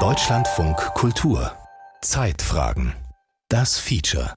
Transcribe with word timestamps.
Deutschlandfunk 0.00 0.76
Kultur. 0.94 1.52
Zeitfragen. 2.00 2.92
Das 3.48 3.78
Feature. 3.78 4.34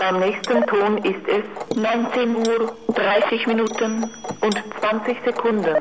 Beim 0.00 0.18
nächsten 0.18 0.66
Ton 0.66 0.98
ist 1.04 1.28
es 1.28 1.76
19 1.76 2.36
Uhr 2.36 2.76
30 2.88 3.46
Minuten 3.46 4.10
und 4.40 4.64
20 4.80 5.18
Sekunden. 5.24 5.76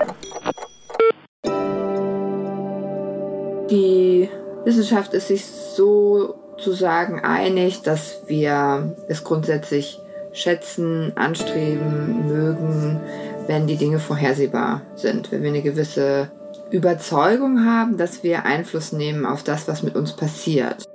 Die 3.72 4.30
Wissenschaft 4.66 5.16
ist 5.16 5.30
sich 5.30 5.44
sozusagen 5.48 7.22
einig, 7.22 7.82
dass 7.82 8.22
wir 8.28 8.96
es 9.08 9.24
grundsätzlich 9.24 9.98
schätzen, 10.34 11.11
anstreben, 11.16 12.27
mögen, 12.27 12.99
wenn 13.48 13.67
die 13.67 13.77
Dinge 13.77 13.99
vorhersehbar 13.99 14.81
sind, 14.95 15.31
wenn 15.31 15.44
wir 15.44 15.49
eine 15.49 15.62
gewisse 15.62 16.31
Überzeugung 16.70 17.66
haben, 17.66 17.98
dass 17.98 18.23
wir 18.23 18.45
Einfluss 18.45 18.91
nehmen 18.91 19.25
auf 19.25 19.44
das, 19.44 19.67
was 19.67 19.84
mit 19.84 19.95
uns 19.95 20.16
passiert. 20.16 20.86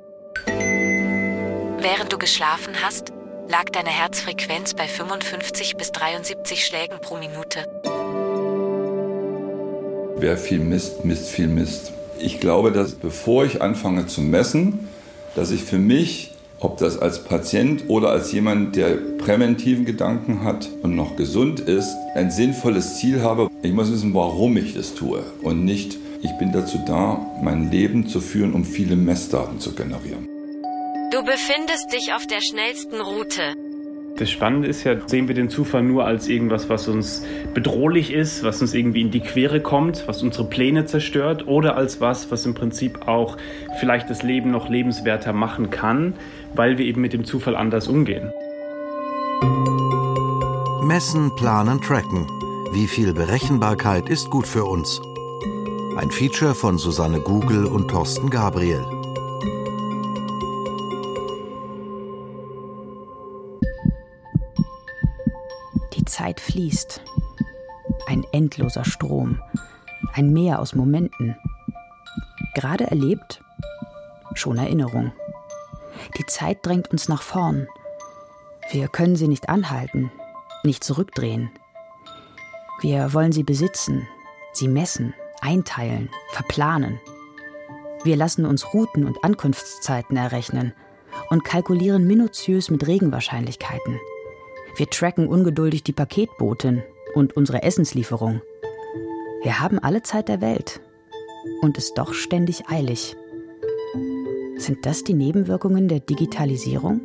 Während 0.46 2.12
du 2.12 2.18
geschlafen 2.18 2.74
hast, 2.82 3.12
lag 3.48 3.64
deine 3.72 3.90
Herzfrequenz 3.90 4.74
bei 4.74 4.88
55 4.88 5.76
bis 5.76 5.92
73 5.92 6.64
Schlägen 6.64 6.98
pro 7.00 7.16
Minute. 7.16 7.64
Wer 10.18 10.38
viel 10.38 10.60
misst, 10.60 11.04
misst 11.04 11.28
viel 11.28 11.46
Mist. 11.46 11.92
Ich 12.18 12.40
glaube, 12.40 12.72
dass 12.72 12.92
bevor 12.92 13.44
ich 13.44 13.60
anfange 13.60 14.06
zu 14.06 14.22
messen, 14.22 14.88
dass 15.34 15.50
ich 15.50 15.62
für 15.62 15.78
mich, 15.78 16.32
ob 16.60 16.78
das 16.78 16.98
als 16.98 17.24
Patient 17.24 17.84
oder 17.88 18.10
als 18.10 18.32
jemand, 18.32 18.76
der 18.76 18.96
präventiven 19.18 19.84
Gedanken 19.84 20.44
hat 20.44 20.68
und 20.82 20.94
noch 20.94 21.16
gesund 21.16 21.60
ist, 21.60 21.94
ein 22.14 22.30
sinnvolles 22.30 22.96
Ziel 22.96 23.22
habe. 23.22 23.48
Ich 23.62 23.72
muss 23.72 23.92
wissen, 23.92 24.14
warum 24.14 24.56
ich 24.56 24.74
das 24.74 24.94
tue 24.94 25.22
und 25.42 25.64
nicht, 25.64 25.98
ich 26.22 26.32
bin 26.38 26.52
dazu 26.52 26.78
da, 26.86 27.20
mein 27.42 27.70
Leben 27.70 28.06
zu 28.06 28.20
führen, 28.20 28.54
um 28.54 28.64
viele 28.64 28.96
Messdaten 28.96 29.60
zu 29.60 29.74
generieren. 29.74 30.28
Du 31.12 31.22
befindest 31.22 31.92
dich 31.92 32.12
auf 32.14 32.26
der 32.26 32.40
schnellsten 32.40 33.00
Route. 33.00 33.65
Das 34.18 34.30
Spannende 34.30 34.66
ist 34.66 34.84
ja, 34.84 34.96
sehen 35.06 35.28
wir 35.28 35.34
den 35.34 35.50
Zufall 35.50 35.82
nur 35.82 36.06
als 36.06 36.26
irgendwas, 36.26 36.70
was 36.70 36.88
uns 36.88 37.22
bedrohlich 37.52 38.10
ist, 38.14 38.44
was 38.44 38.62
uns 38.62 38.72
irgendwie 38.72 39.02
in 39.02 39.10
die 39.10 39.20
Quere 39.20 39.60
kommt, 39.60 40.04
was 40.08 40.22
unsere 40.22 40.48
Pläne 40.48 40.86
zerstört, 40.86 41.46
oder 41.46 41.76
als 41.76 42.00
was, 42.00 42.30
was 42.30 42.46
im 42.46 42.54
Prinzip 42.54 43.08
auch 43.08 43.36
vielleicht 43.78 44.08
das 44.08 44.22
Leben 44.22 44.50
noch 44.50 44.70
lebenswerter 44.70 45.34
machen 45.34 45.68
kann, 45.68 46.14
weil 46.54 46.78
wir 46.78 46.86
eben 46.86 47.02
mit 47.02 47.12
dem 47.12 47.26
Zufall 47.26 47.56
anders 47.56 47.88
umgehen. 47.88 48.32
Messen, 50.82 51.34
planen, 51.36 51.82
tracken. 51.82 52.26
Wie 52.72 52.86
viel 52.86 53.12
Berechenbarkeit 53.12 54.08
ist 54.08 54.30
gut 54.30 54.46
für 54.46 54.64
uns? 54.64 55.02
Ein 55.98 56.10
Feature 56.10 56.54
von 56.54 56.78
Susanne 56.78 57.20
Google 57.20 57.66
und 57.66 57.88
Thorsten 57.88 58.30
Gabriel. 58.30 58.95
Zeit 66.26 66.40
fließt. 66.40 67.02
Ein 68.08 68.24
endloser 68.32 68.84
Strom, 68.84 69.40
ein 70.12 70.32
Meer 70.32 70.58
aus 70.58 70.74
Momenten. 70.74 71.36
Gerade 72.52 72.82
erlebt, 72.82 73.44
schon 74.34 74.58
Erinnerung. 74.58 75.12
Die 76.18 76.26
Zeit 76.26 76.66
drängt 76.66 76.90
uns 76.90 77.08
nach 77.08 77.22
vorn. 77.22 77.68
Wir 78.72 78.88
können 78.88 79.14
sie 79.14 79.28
nicht 79.28 79.48
anhalten, 79.48 80.10
nicht 80.64 80.82
zurückdrehen. 80.82 81.48
Wir 82.80 83.14
wollen 83.14 83.30
sie 83.30 83.44
besitzen, 83.44 84.08
sie 84.52 84.66
messen, 84.66 85.14
einteilen, 85.40 86.10
verplanen. 86.32 86.98
Wir 88.02 88.16
lassen 88.16 88.46
uns 88.46 88.74
Routen 88.74 89.04
und 89.04 89.22
Ankunftszeiten 89.22 90.16
errechnen 90.16 90.72
und 91.30 91.44
kalkulieren 91.44 92.04
minutiös 92.04 92.68
mit 92.68 92.84
Regenwahrscheinlichkeiten. 92.84 94.00
Wir 94.76 94.90
tracken 94.90 95.26
ungeduldig 95.26 95.84
die 95.84 95.92
Paketbotin 95.92 96.82
und 97.14 97.34
unsere 97.34 97.62
Essenslieferung. 97.62 98.42
Wir 99.42 99.60
haben 99.60 99.78
alle 99.78 100.02
Zeit 100.02 100.28
der 100.28 100.42
Welt 100.42 100.80
und 101.62 101.78
es 101.78 101.94
doch 101.94 102.12
ständig 102.12 102.68
eilig. 102.68 103.16
Sind 104.58 104.84
das 104.84 105.02
die 105.02 105.14
Nebenwirkungen 105.14 105.88
der 105.88 106.00
Digitalisierung? 106.00 107.00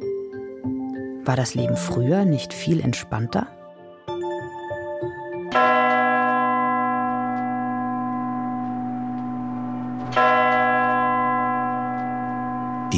War 1.23 1.37
das 1.37 1.55
Leben 1.55 1.77
früher 1.77 2.25
nicht 2.25 2.53
viel 2.53 2.81
entspannter? 2.81 3.47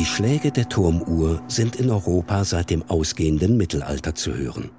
Die 0.04 0.10
Schläge 0.10 0.52
der 0.52 0.68
Turmuhr 0.68 1.42
sind 1.48 1.78
in 1.78 1.90
Europa 1.90 2.44
seit 2.44 2.70
dem 2.70 2.84
ausgehenden 2.84 3.56
Mittelalter 3.56 4.14
zu 4.14 4.36
hören. 4.36 4.70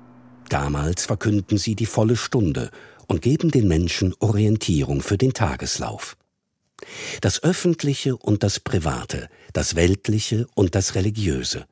Damals 0.51 1.07
verkünden 1.07 1.57
sie 1.57 1.75
die 1.75 1.87
volle 1.87 2.17
Stunde 2.17 2.71
und 3.07 3.23
geben 3.23 3.51
den 3.51 3.67
Menschen 3.67 4.15
Orientierung 4.19 5.01
für 5.01 5.17
den 5.17 5.33
Tageslauf. 5.33 6.19
Das 7.23 7.43
Öffentliche 7.43 8.19
und 8.19 8.43
das 8.43 8.61
Private, 8.61 9.31
das 9.55 9.77
Weltliche 9.77 10.47
und 10.55 10.75
das 10.75 10.95
Religiöse. 10.95 11.65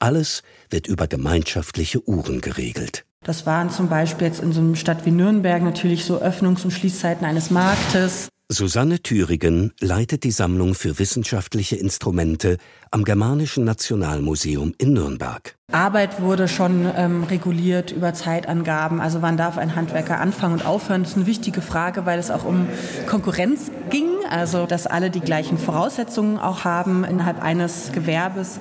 Alles 0.00 0.42
wird 0.68 0.88
über 0.88 1.06
gemeinschaftliche 1.06 2.02
Uhren 2.08 2.40
geregelt. 2.40 3.04
Das 3.22 3.46
waren 3.46 3.70
zum 3.70 3.88
Beispiel 3.88 4.26
jetzt 4.26 4.42
in 4.42 4.52
so 4.52 4.60
einer 4.60 4.74
Stadt 4.74 5.06
wie 5.06 5.12
Nürnberg 5.12 5.62
natürlich 5.62 6.04
so 6.04 6.20
Öffnungs- 6.20 6.64
und 6.64 6.72
Schließzeiten 6.72 7.24
eines 7.24 7.52
Marktes. 7.52 8.28
Susanne 8.50 9.00
Thüringen 9.02 9.74
leitet 9.78 10.24
die 10.24 10.30
Sammlung 10.30 10.74
für 10.74 10.98
wissenschaftliche 10.98 11.76
Instrumente 11.76 12.56
am 12.90 13.04
Germanischen 13.04 13.64
Nationalmuseum 13.64 14.72
in 14.78 14.94
Nürnberg. 14.94 15.54
Arbeit 15.70 16.22
wurde 16.22 16.48
schon 16.48 16.90
ähm, 16.96 17.24
reguliert 17.24 17.92
über 17.92 18.14
Zeitangaben. 18.14 19.02
Also 19.02 19.20
wann 19.20 19.36
darf 19.36 19.58
ein 19.58 19.76
Handwerker 19.76 20.18
anfangen 20.18 20.54
und 20.54 20.64
aufhören? 20.64 21.02
Das 21.02 21.10
ist 21.10 21.16
eine 21.18 21.26
wichtige 21.26 21.60
Frage, 21.60 22.06
weil 22.06 22.18
es 22.18 22.30
auch 22.30 22.46
um 22.46 22.66
Konkurrenz 23.06 23.70
ging. 23.90 24.08
Also 24.30 24.64
dass 24.64 24.86
alle 24.86 25.10
die 25.10 25.20
gleichen 25.20 25.58
Voraussetzungen 25.58 26.38
auch 26.38 26.64
haben 26.64 27.04
innerhalb 27.04 27.42
eines 27.42 27.92
Gewerbes. 27.92 28.60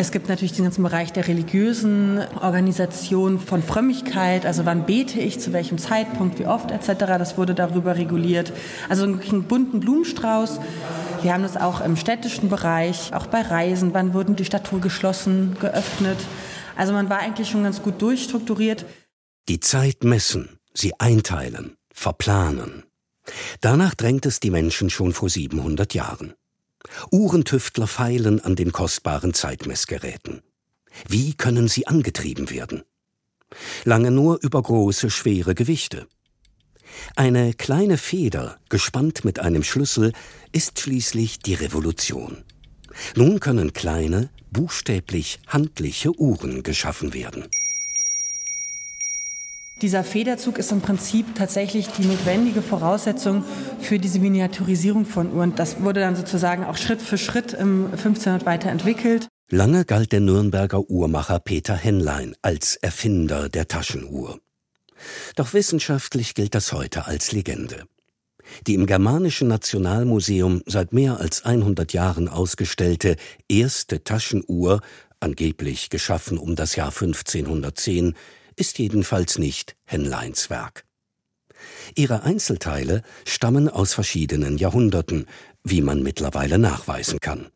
Es 0.00 0.12
gibt 0.12 0.28
natürlich 0.28 0.52
den 0.52 0.62
ganzen 0.62 0.84
Bereich 0.84 1.12
der 1.12 1.26
religiösen 1.26 2.20
Organisation 2.40 3.40
von 3.40 3.64
Frömmigkeit, 3.64 4.46
also 4.46 4.64
wann 4.64 4.86
bete 4.86 5.18
ich, 5.18 5.40
zu 5.40 5.52
welchem 5.52 5.76
Zeitpunkt, 5.76 6.38
wie 6.38 6.46
oft 6.46 6.70
etc. 6.70 7.06
Das 7.18 7.36
wurde 7.36 7.52
darüber 7.52 7.96
reguliert. 7.96 8.52
Also 8.88 9.02
einen 9.02 9.42
bunten 9.42 9.80
Blumenstrauß. 9.80 10.60
Wir 11.22 11.32
haben 11.32 11.42
das 11.42 11.56
auch 11.56 11.80
im 11.80 11.96
städtischen 11.96 12.48
Bereich, 12.48 13.12
auch 13.12 13.26
bei 13.26 13.42
Reisen, 13.42 13.92
wann 13.92 14.14
wurden 14.14 14.36
die 14.36 14.44
Stadttore 14.44 14.80
geschlossen, 14.80 15.56
geöffnet. 15.58 16.18
Also 16.76 16.92
man 16.92 17.10
war 17.10 17.18
eigentlich 17.18 17.48
schon 17.48 17.64
ganz 17.64 17.82
gut 17.82 18.00
durchstrukturiert. 18.00 18.86
Die 19.48 19.58
Zeit 19.58 20.04
messen, 20.04 20.60
sie 20.74 20.92
einteilen, 21.00 21.74
verplanen. 21.92 22.84
Danach 23.60 23.96
drängt 23.96 24.26
es 24.26 24.38
die 24.38 24.52
Menschen 24.52 24.90
schon 24.90 25.12
vor 25.12 25.28
700 25.28 25.92
Jahren. 25.92 26.34
Uhrentüftler 27.10 27.86
feilen 27.86 28.40
an 28.40 28.56
den 28.56 28.72
kostbaren 28.72 29.34
Zeitmessgeräten. 29.34 30.42
Wie 31.06 31.34
können 31.34 31.68
sie 31.68 31.86
angetrieben 31.86 32.50
werden? 32.50 32.82
Lange 33.84 34.10
nur 34.10 34.38
über 34.42 34.62
große, 34.62 35.10
schwere 35.10 35.54
Gewichte. 35.54 36.06
Eine 37.16 37.54
kleine 37.54 37.98
Feder, 37.98 38.58
gespannt 38.68 39.24
mit 39.24 39.38
einem 39.38 39.62
Schlüssel, 39.62 40.12
ist 40.52 40.80
schließlich 40.80 41.40
die 41.40 41.54
Revolution. 41.54 42.44
Nun 43.14 43.40
können 43.40 43.72
kleine, 43.72 44.30
buchstäblich 44.50 45.40
handliche 45.46 46.18
Uhren 46.18 46.62
geschaffen 46.62 47.14
werden. 47.14 47.48
Dieser 49.80 50.02
Federzug 50.02 50.58
ist 50.58 50.72
im 50.72 50.80
Prinzip 50.80 51.36
tatsächlich 51.36 51.86
die 51.86 52.04
notwendige 52.04 52.62
Voraussetzung 52.62 53.44
für 53.80 54.00
diese 54.00 54.18
Miniaturisierung 54.18 55.06
von 55.06 55.32
Uhren. 55.32 55.54
Das 55.54 55.80
wurde 55.82 56.00
dann 56.00 56.16
sozusagen 56.16 56.64
auch 56.64 56.76
Schritt 56.76 57.00
für 57.00 57.16
Schritt 57.16 57.52
im 57.52 57.86
1500 57.92 58.44
weiterentwickelt. 58.44 59.28
Lange 59.50 59.84
galt 59.84 60.10
der 60.10 60.18
Nürnberger 60.18 60.90
Uhrmacher 60.90 61.38
Peter 61.38 61.76
Henlein 61.76 62.34
als 62.42 62.74
Erfinder 62.74 63.48
der 63.48 63.68
Taschenuhr. 63.68 64.40
Doch 65.36 65.54
wissenschaftlich 65.54 66.34
gilt 66.34 66.56
das 66.56 66.72
heute 66.72 67.06
als 67.06 67.30
Legende. 67.30 67.84
Die 68.66 68.74
im 68.74 68.86
Germanischen 68.86 69.46
Nationalmuseum 69.46 70.62
seit 70.66 70.92
mehr 70.92 71.20
als 71.20 71.44
100 71.44 71.92
Jahren 71.92 72.28
ausgestellte 72.28 73.14
erste 73.48 74.02
Taschenuhr, 74.02 74.80
angeblich 75.20 75.88
geschaffen 75.88 76.36
um 76.36 76.56
das 76.56 76.74
Jahr 76.74 76.88
1510, 76.88 78.14
ist 78.58 78.78
jedenfalls 78.78 79.38
nicht 79.38 79.76
Henleins 79.84 80.50
Werk. 80.50 80.84
Ihre 81.94 82.22
Einzelteile 82.22 83.02
stammen 83.26 83.68
aus 83.68 83.94
verschiedenen 83.94 84.58
Jahrhunderten, 84.58 85.26
wie 85.64 85.80
man 85.80 86.02
mittlerweile 86.02 86.58
nachweisen 86.58 87.20
kann. 87.20 87.46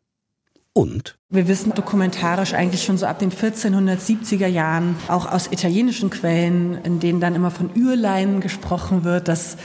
Und 0.73 1.17
wir 1.29 1.47
wissen 1.47 1.73
dokumentarisch 1.75 2.53
eigentlich 2.53 2.83
schon 2.83 2.97
so 2.97 3.05
ab 3.05 3.19
den 3.19 3.31
1470er 3.31 4.47
Jahren, 4.47 4.95
auch 5.07 5.31
aus 5.31 5.51
italienischen 5.51 6.09
Quellen, 6.09 6.83
in 6.83 6.99
denen 6.99 7.19
dann 7.19 7.35
immer 7.35 7.51
von 7.51 7.69
Ürleinen 7.75 8.41
gesprochen 8.41 9.03
wird, 9.03 9.27
dass 9.27 9.57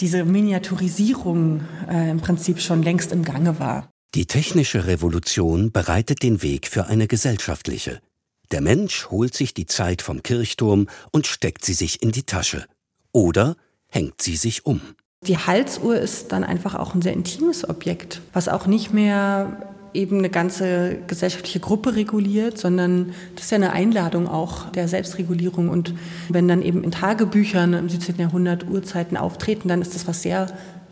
diese 0.00 0.24
Miniaturisierung 0.24 1.62
äh, 1.90 2.10
im 2.10 2.20
Prinzip 2.20 2.60
schon 2.60 2.82
längst 2.82 3.12
im 3.12 3.24
Gange 3.24 3.58
war. 3.58 3.88
Die 4.14 4.26
technische 4.26 4.86
Revolution 4.86 5.72
bereitet 5.72 6.22
den 6.22 6.42
Weg 6.42 6.66
für 6.68 6.86
eine 6.86 7.06
gesellschaftliche. 7.06 8.00
Der 8.50 8.60
Mensch 8.60 9.10
holt 9.10 9.34
sich 9.34 9.54
die 9.54 9.66
Zeit 9.66 10.02
vom 10.02 10.24
Kirchturm 10.24 10.88
und 11.12 11.28
steckt 11.28 11.64
sie 11.64 11.72
sich 11.72 12.02
in 12.02 12.10
die 12.10 12.24
Tasche. 12.24 12.64
Oder 13.12 13.56
hängt 13.88 14.20
sie 14.20 14.34
sich 14.34 14.66
um. 14.66 14.80
Die 15.24 15.38
Halsuhr 15.38 15.96
ist 15.96 16.32
dann 16.32 16.42
einfach 16.42 16.74
auch 16.74 16.94
ein 16.94 17.02
sehr 17.02 17.12
intimes 17.12 17.68
Objekt, 17.68 18.20
was 18.32 18.48
auch 18.48 18.66
nicht 18.66 18.92
mehr 18.92 19.70
eben 19.92 20.18
eine 20.18 20.30
ganze 20.30 20.98
gesellschaftliche 21.06 21.60
Gruppe 21.60 21.94
reguliert, 21.94 22.58
sondern 22.58 23.12
das 23.36 23.44
ist 23.46 23.50
ja 23.50 23.56
eine 23.56 23.72
Einladung 23.72 24.26
auch 24.26 24.70
der 24.70 24.88
Selbstregulierung. 24.88 25.68
Und 25.68 25.94
wenn 26.28 26.48
dann 26.48 26.62
eben 26.62 26.82
in 26.82 26.90
Tagebüchern 26.90 27.74
im 27.74 27.88
17. 27.88 28.16
Jahrhundert 28.18 28.68
Uhrzeiten 28.68 29.16
auftreten, 29.16 29.68
dann 29.68 29.82
ist 29.82 29.94
das 29.94 30.08
was 30.08 30.22
sehr 30.22 30.46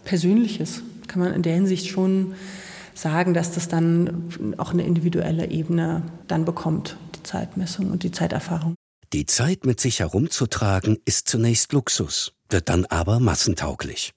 Persönliches. 0.05 0.83
Kann 1.09 1.21
man 1.23 1.33
in 1.33 1.43
der 1.43 1.55
Hinsicht 1.55 1.89
schon 1.89 2.35
sagen, 3.01 3.35
dass 3.35 3.53
das 3.53 3.69
dann 3.69 4.55
auch 4.59 4.73
eine 4.73 4.85
individuelle 4.85 5.51
Ebene 5.51 6.03
dann 6.27 6.45
bekommt, 6.45 6.97
die 7.15 7.23
Zeitmessung 7.23 7.91
und 7.91 8.03
die 8.03 8.13
Zeiterfahrung. 8.13 8.75
Die 9.13 9.27
Zeit 9.27 9.65
mit 9.65 9.81
sich 9.81 10.01
herumzutragen 10.01 10.99
ist 11.05 11.29
zunächst 11.29 11.73
Luxus, 11.73 12.33
wird 12.51 12.69
dann 12.69 12.85
aber 12.87 13.21
massentauglich. 13.21 14.13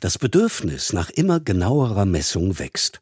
Das 0.00 0.18
Bedürfnis 0.18 0.92
nach 0.92 1.10
immer 1.10 1.40
genauerer 1.40 2.04
Messung 2.04 2.58
wächst. 2.58 3.00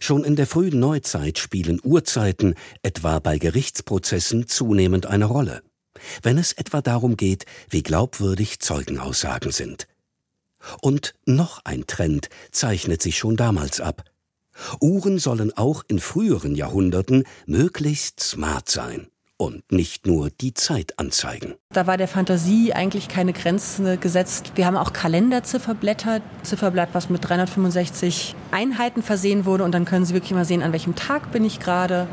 Schon 0.00 0.24
in 0.24 0.36
der 0.36 0.46
frühen 0.46 0.78
Neuzeit 0.78 1.38
spielen 1.38 1.80
Uhrzeiten, 1.82 2.54
etwa 2.82 3.20
bei 3.20 3.38
Gerichtsprozessen, 3.38 4.46
zunehmend 4.46 5.06
eine 5.06 5.24
Rolle. 5.24 5.62
Wenn 6.22 6.38
es 6.38 6.52
etwa 6.52 6.82
darum 6.82 7.16
geht, 7.16 7.46
wie 7.70 7.82
glaubwürdig 7.82 8.60
Zeugenaussagen 8.60 9.52
sind. 9.52 9.88
Und 10.80 11.14
noch 11.24 11.64
ein 11.64 11.86
Trend 11.86 12.28
zeichnet 12.50 13.02
sich 13.02 13.18
schon 13.18 13.36
damals 13.36 13.80
ab. 13.80 14.04
Uhren 14.80 15.18
sollen 15.18 15.56
auch 15.56 15.82
in 15.88 15.98
früheren 15.98 16.54
Jahrhunderten 16.54 17.24
möglichst 17.46 18.20
smart 18.20 18.68
sein 18.68 19.08
und 19.38 19.70
nicht 19.70 20.06
nur 20.06 20.30
die 20.30 20.52
Zeit 20.52 20.98
anzeigen. 20.98 21.54
Da 21.72 21.86
war 21.86 21.96
der 21.96 22.08
Fantasie 22.08 22.72
eigentlich 22.72 23.08
keine 23.08 23.32
Grenze 23.32 23.96
gesetzt. 23.96 24.52
Wir 24.56 24.66
haben 24.66 24.76
auch 24.76 24.92
Kalenderzifferblätter, 24.92 26.20
Zifferblatt, 26.42 26.90
was 26.92 27.08
mit 27.08 27.26
365 27.26 28.34
Einheiten 28.50 29.02
versehen 29.02 29.46
wurde 29.46 29.64
und 29.64 29.72
dann 29.72 29.84
können 29.84 30.04
Sie 30.04 30.14
wirklich 30.14 30.32
mal 30.32 30.44
sehen, 30.44 30.62
an 30.62 30.72
welchem 30.72 30.96
Tag 30.96 31.30
bin 31.30 31.44
ich 31.44 31.60
gerade 31.60 32.08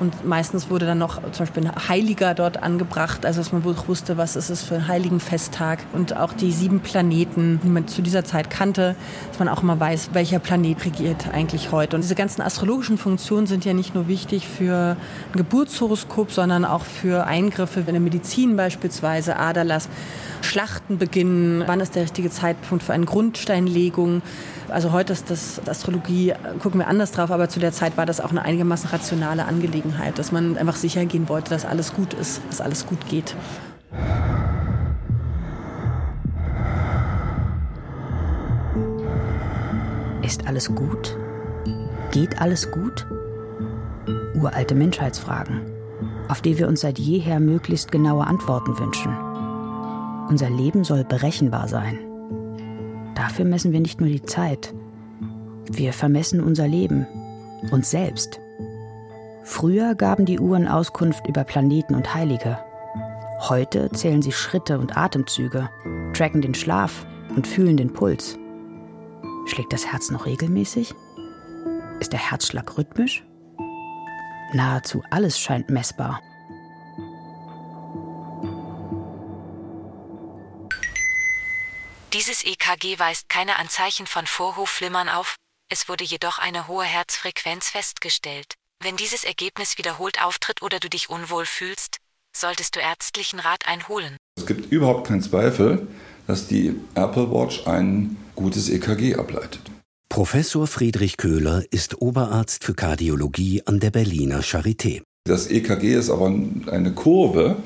und 0.00 0.24
meistens 0.26 0.70
wurde 0.70 0.86
dann 0.86 0.98
noch 0.98 1.20
zum 1.32 1.46
Beispiel 1.46 1.66
ein 1.66 1.88
Heiliger 1.88 2.32
dort 2.32 2.62
angebracht, 2.62 3.26
also 3.26 3.40
dass 3.40 3.52
man 3.52 3.62
wusste, 3.64 4.16
was 4.16 4.34
ist 4.34 4.48
es 4.48 4.62
für 4.62 4.76
ein 4.76 4.88
heiligen 4.88 5.20
Festtag. 5.20 5.80
Und 5.92 6.16
auch 6.16 6.32
die 6.32 6.52
sieben 6.52 6.80
Planeten, 6.80 7.60
die 7.62 7.68
man 7.68 7.86
zu 7.86 8.00
dieser 8.00 8.24
Zeit 8.24 8.48
kannte, 8.48 8.96
dass 9.28 9.38
man 9.38 9.48
auch 9.48 9.62
mal 9.62 9.78
weiß, 9.78 10.10
welcher 10.14 10.38
Planet 10.38 10.84
regiert 10.86 11.28
eigentlich 11.32 11.70
heute. 11.70 11.96
Und 11.96 12.02
diese 12.02 12.14
ganzen 12.14 12.40
astrologischen 12.40 12.96
Funktionen 12.96 13.46
sind 13.46 13.66
ja 13.66 13.74
nicht 13.74 13.94
nur 13.94 14.08
wichtig 14.08 14.48
für 14.48 14.96
ein 15.32 15.36
Geburtshoroskop, 15.36 16.32
sondern 16.32 16.64
auch 16.64 16.84
für 16.84 17.26
Eingriffe 17.26 17.80
in 17.80 17.86
der 17.86 18.00
Medizin 18.00 18.56
beispielsweise, 18.56 19.36
Aderlass. 19.36 19.88
Schlachten 20.42 20.96
beginnen, 20.96 21.62
wann 21.66 21.80
ist 21.80 21.94
der 21.94 22.04
richtige 22.04 22.30
Zeitpunkt 22.30 22.82
für 22.82 22.94
eine 22.94 23.04
Grundsteinlegung. 23.04 24.22
Also 24.70 24.92
heute 24.92 25.12
ist 25.12 25.30
das 25.30 25.60
Astrologie, 25.68 26.32
gucken 26.62 26.80
wir 26.80 26.86
anders 26.86 27.12
drauf, 27.12 27.30
aber 27.30 27.48
zu 27.48 27.58
der 27.58 27.72
Zeit 27.72 27.96
war 27.96 28.06
das 28.06 28.20
auch 28.20 28.30
eine 28.30 28.44
einigermaßen 28.44 28.90
rationale 28.90 29.44
Angelegenheit, 29.44 30.18
dass 30.18 30.32
man 30.32 30.56
einfach 30.56 30.76
sicher 30.76 31.04
gehen 31.06 31.28
wollte, 31.28 31.50
dass 31.50 31.64
alles 31.64 31.92
gut 31.92 32.14
ist, 32.14 32.40
dass 32.48 32.60
alles 32.60 32.86
gut 32.86 33.08
geht. 33.08 33.34
Ist 40.22 40.46
alles 40.46 40.72
gut? 40.74 41.16
Geht 42.12 42.40
alles 42.40 42.70
gut? 42.70 43.06
Uralte 44.34 44.74
Menschheitsfragen, 44.74 45.62
auf 46.28 46.40
die 46.40 46.58
wir 46.58 46.68
uns 46.68 46.82
seit 46.82 46.98
jeher 46.98 47.40
möglichst 47.40 47.90
genaue 47.90 48.26
Antworten 48.26 48.78
wünschen. 48.78 49.16
Unser 50.28 50.50
Leben 50.50 50.84
soll 50.84 51.04
berechenbar 51.04 51.66
sein. 51.66 52.09
Dafür 53.14 53.44
messen 53.44 53.72
wir 53.72 53.80
nicht 53.80 54.00
nur 54.00 54.08
die 54.08 54.22
Zeit. 54.22 54.74
Wir 55.70 55.92
vermessen 55.92 56.40
unser 56.40 56.66
Leben, 56.66 57.06
uns 57.70 57.90
selbst. 57.90 58.40
Früher 59.44 59.94
gaben 59.94 60.26
die 60.26 60.38
Uhren 60.38 60.68
Auskunft 60.68 61.26
über 61.26 61.44
Planeten 61.44 61.94
und 61.94 62.14
Heilige. 62.14 62.58
Heute 63.40 63.90
zählen 63.90 64.22
sie 64.22 64.32
Schritte 64.32 64.78
und 64.78 64.96
Atemzüge, 64.96 65.70
tracken 66.12 66.42
den 66.42 66.54
Schlaf 66.54 67.06
und 67.34 67.46
fühlen 67.46 67.76
den 67.76 67.92
Puls. 67.92 68.38
Schlägt 69.46 69.72
das 69.72 69.86
Herz 69.86 70.10
noch 70.10 70.26
regelmäßig? 70.26 70.94
Ist 72.00 72.12
der 72.12 72.30
Herzschlag 72.30 72.76
rhythmisch? 72.76 73.24
Nahezu 74.52 75.02
alles 75.10 75.38
scheint 75.38 75.70
messbar. 75.70 76.20
EKG 82.70 82.98
weist 82.98 83.28
keine 83.28 83.58
Anzeichen 83.58 84.06
von 84.06 84.26
Vorhofflimmern 84.26 85.08
auf, 85.08 85.36
es 85.70 85.88
wurde 85.88 86.04
jedoch 86.04 86.38
eine 86.38 86.68
hohe 86.68 86.84
Herzfrequenz 86.84 87.68
festgestellt. 87.68 88.54
Wenn 88.82 88.96
dieses 88.96 89.24
Ergebnis 89.24 89.76
wiederholt 89.76 90.22
auftritt 90.24 90.62
oder 90.62 90.78
du 90.78 90.88
dich 90.88 91.10
unwohl 91.10 91.46
fühlst, 91.46 91.98
solltest 92.36 92.76
du 92.76 92.80
ärztlichen 92.80 93.40
Rat 93.40 93.66
einholen. 93.66 94.16
Es 94.38 94.46
gibt 94.46 94.70
überhaupt 94.70 95.08
keinen 95.08 95.22
Zweifel, 95.22 95.88
dass 96.26 96.46
die 96.46 96.74
Apple 96.94 97.30
Watch 97.32 97.66
ein 97.66 98.16
gutes 98.36 98.68
EKG 98.68 99.16
ableitet. 99.16 99.62
Professor 100.08 100.66
Friedrich 100.66 101.16
Köhler 101.16 101.64
ist 101.70 102.00
Oberarzt 102.00 102.64
für 102.64 102.74
Kardiologie 102.74 103.62
an 103.66 103.80
der 103.80 103.90
Berliner 103.90 104.42
Charité. 104.42 105.02
Das 105.24 105.48
EKG 105.48 105.94
ist 105.94 106.10
aber 106.10 106.26
eine 106.26 106.92
Kurve 106.94 107.56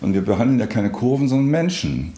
und 0.00 0.14
wir 0.14 0.22
behandeln 0.22 0.60
ja 0.60 0.66
keine 0.66 0.92
Kurven, 0.92 1.28
sondern 1.28 1.50
Menschen. 1.50 2.14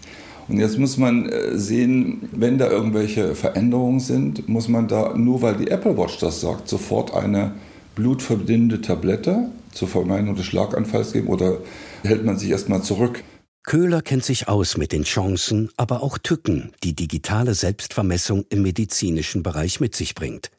Und 0.49 0.59
jetzt 0.59 0.79
muss 0.79 0.99
man 0.99 1.29
äh, 1.29 1.59
sehen, 1.59 2.29
wenn 2.33 2.59
da 2.59 2.69
irgendwelche 2.69 3.35
Veränderungen 3.35 4.01
sind, 4.01 4.49
muss 4.49 4.69
man 4.69 4.89
da, 4.89 5.15
nur 5.17 5.43
weil 5.43 5.57
die 5.57 5.69
Apple 5.69 5.97
Watch 5.97 6.19
das 6.19 6.41
sagt, 6.41 6.69
sofort 6.69 7.15
eine 7.15 7.53
blutverdünnende 7.95 8.81
Tablette 8.81 9.51
zur 9.73 9.89
Vermeidung 9.89 10.35
des 10.35 10.47
Schlaganfalls 10.47 11.13
geben 11.13 11.29
oder 11.29 11.59
hält 12.03 12.25
man 12.25 12.39
sich 12.39 12.51
erstmal 12.51 12.83
zurück? 12.83 13.23
Köhler 13.63 14.03
kennt 14.03 14.25
sich 14.25 14.47
aus 14.47 14.77
mit 14.77 14.93
den 14.93 15.05
Chancen, 15.05 15.71
aber 15.79 16.03
auch 16.03 16.19
Tücken, 16.19 16.73
die 16.83 16.95
digitale 16.95 17.55
Selbstvermessung 17.55 18.45
im 18.51 18.61
medizinischen 18.61 19.43
Bereich 19.43 19.81
mit 19.81 19.97
sich 19.97 20.15
bringt. 20.15 20.51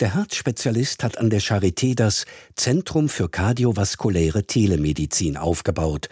Der 0.00 0.14
Herzspezialist 0.14 1.04
hat 1.04 1.18
an 1.18 1.30
der 1.30 1.40
Charité 1.40 1.94
das 1.94 2.24
Zentrum 2.56 3.08
für 3.08 3.28
kardiovaskuläre 3.28 4.44
Telemedizin 4.44 5.36
aufgebaut, 5.36 6.08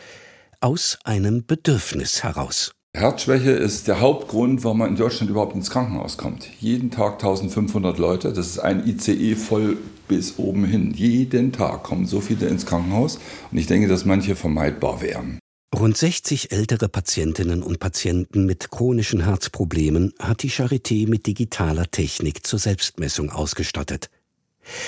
aus 0.61 0.99
einem 1.03 1.45
Bedürfnis 1.47 2.23
heraus. 2.23 2.75
Herzschwäche 2.97 3.51
ist 3.51 3.89
der 3.89 4.01
Hauptgrund, 4.01 4.63
warum 4.63 4.79
man 4.79 4.91
in 4.91 4.97
Deutschland 4.97 5.29
überhaupt 5.29 5.57
ins 5.57 5.69
Krankenhaus 5.69 6.17
kommt. 6.17 6.49
Jeden 6.61 6.93
Tag 6.93 7.15
1500 7.15 7.99
Leute, 7.99 8.33
das 8.33 8.47
ist 8.47 8.61
ein 8.61 8.87
ICE 8.87 9.35
voll 9.35 9.79
bis 10.07 10.39
oben 10.39 10.65
hin. 10.65 10.95
Jeden 10.95 11.51
Tag 11.51 11.83
kommen 11.83 12.07
so 12.07 12.21
viele 12.21 12.47
ins 12.47 12.67
Krankenhaus 12.67 13.19
und 13.51 13.59
ich 13.59 13.67
denke, 13.67 13.89
dass 13.89 14.05
manche 14.05 14.37
vermeidbar 14.37 15.03
wären. 15.03 15.41
Rund 15.75 15.97
60 15.97 16.53
ältere 16.53 16.89
Patientinnen 16.89 17.65
und 17.65 17.81
Patienten 17.81 18.47
mit 18.47 18.71
chronischen 18.71 19.25
Herzproblemen 19.25 20.15
hat 20.21 20.45
die 20.45 20.51
Charité 20.51 21.09
mit 21.09 21.27
digitaler 21.27 21.91
Technik 21.91 22.47
zur 22.47 22.61
Selbstmessung 22.61 23.31
ausgestattet. 23.31 24.09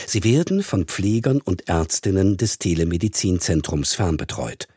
Sie 0.06 0.22
werden 0.22 0.62
von 0.62 0.84
Pflegern 0.84 1.40
und 1.40 1.68
Ärztinnen 1.68 2.36
des 2.36 2.58
Telemedizinzentrums 2.58 3.94
fernbetreut. 3.94 4.68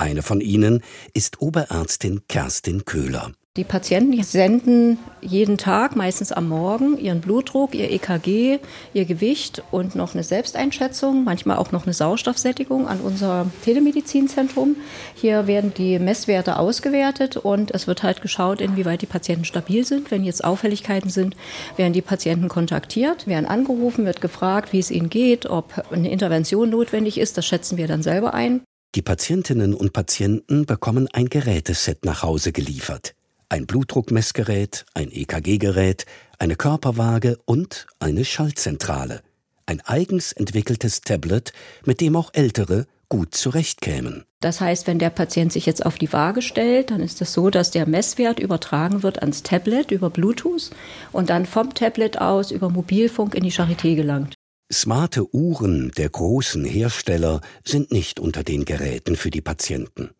Eine 0.00 0.22
von 0.22 0.40
ihnen 0.40 0.82
ist 1.12 1.42
Oberärztin 1.42 2.22
Kerstin 2.26 2.86
Köhler. 2.86 3.32
Die 3.58 3.64
Patienten 3.64 4.22
senden 4.22 4.98
jeden 5.20 5.58
Tag, 5.58 5.94
meistens 5.94 6.32
am 6.32 6.48
Morgen, 6.48 6.96
ihren 6.96 7.20
Blutdruck, 7.20 7.74
ihr 7.74 7.90
EKG, 7.90 8.60
ihr 8.94 9.04
Gewicht 9.04 9.62
und 9.70 9.94
noch 9.94 10.14
eine 10.14 10.22
Selbsteinschätzung, 10.22 11.24
manchmal 11.24 11.58
auch 11.58 11.70
noch 11.70 11.84
eine 11.84 11.92
Sauerstoffsättigung 11.92 12.88
an 12.88 13.00
unser 13.00 13.50
Telemedizinzentrum. 13.62 14.76
Hier 15.14 15.46
werden 15.46 15.74
die 15.76 15.98
Messwerte 15.98 16.58
ausgewertet 16.58 17.36
und 17.36 17.70
es 17.72 17.86
wird 17.86 18.02
halt 18.02 18.22
geschaut, 18.22 18.62
inwieweit 18.62 19.02
die 19.02 19.06
Patienten 19.06 19.44
stabil 19.44 19.84
sind. 19.84 20.10
Wenn 20.10 20.24
jetzt 20.24 20.44
Auffälligkeiten 20.44 21.10
sind, 21.10 21.36
werden 21.76 21.92
die 21.92 22.00
Patienten 22.00 22.48
kontaktiert, 22.48 23.26
werden 23.26 23.44
angerufen, 23.44 24.06
wird 24.06 24.22
gefragt, 24.22 24.72
wie 24.72 24.78
es 24.78 24.90
ihnen 24.90 25.10
geht, 25.10 25.44
ob 25.44 25.84
eine 25.90 26.10
Intervention 26.10 26.70
notwendig 26.70 27.18
ist. 27.18 27.36
Das 27.36 27.44
schätzen 27.44 27.76
wir 27.76 27.86
dann 27.86 28.02
selber 28.02 28.32
ein. 28.32 28.62
Die 28.96 29.02
Patientinnen 29.02 29.72
und 29.72 29.92
Patienten 29.92 30.66
bekommen 30.66 31.06
ein 31.12 31.28
Geräteset 31.28 32.04
nach 32.04 32.24
Hause 32.24 32.50
geliefert. 32.50 33.14
Ein 33.48 33.66
Blutdruckmessgerät, 33.66 34.84
ein 34.94 35.12
EKG-Gerät, 35.12 36.06
eine 36.40 36.56
Körperwaage 36.56 37.38
und 37.44 37.86
eine 38.00 38.24
Schaltzentrale. 38.24 39.22
Ein 39.64 39.80
eigens 39.82 40.32
entwickeltes 40.32 41.02
Tablet, 41.02 41.52
mit 41.84 42.00
dem 42.00 42.16
auch 42.16 42.30
Ältere 42.34 42.88
gut 43.08 43.32
zurechtkämen. 43.32 44.24
Das 44.40 44.60
heißt, 44.60 44.88
wenn 44.88 44.98
der 44.98 45.10
Patient 45.10 45.52
sich 45.52 45.66
jetzt 45.66 45.86
auf 45.86 45.96
die 45.96 46.12
Waage 46.12 46.42
stellt, 46.42 46.90
dann 46.90 47.00
ist 47.00 47.12
es 47.12 47.18
das 47.18 47.32
so, 47.32 47.48
dass 47.48 47.70
der 47.70 47.86
Messwert 47.86 48.40
übertragen 48.40 49.04
wird 49.04 49.20
ans 49.20 49.44
Tablet 49.44 49.92
über 49.92 50.10
Bluetooth 50.10 50.70
und 51.12 51.30
dann 51.30 51.46
vom 51.46 51.74
Tablet 51.74 52.20
aus 52.20 52.50
über 52.50 52.70
Mobilfunk 52.70 53.36
in 53.36 53.44
die 53.44 53.52
Charité 53.52 53.94
gelangt. 53.94 54.34
Smarte 54.72 55.34
Uhren 55.34 55.90
der 55.96 56.08
großen 56.08 56.64
Hersteller 56.64 57.40
sind 57.64 57.90
nicht 57.90 58.20
unter 58.20 58.44
den 58.44 58.64
Geräten 58.64 59.16
für 59.16 59.30
die 59.30 59.40
Patienten. 59.40 60.10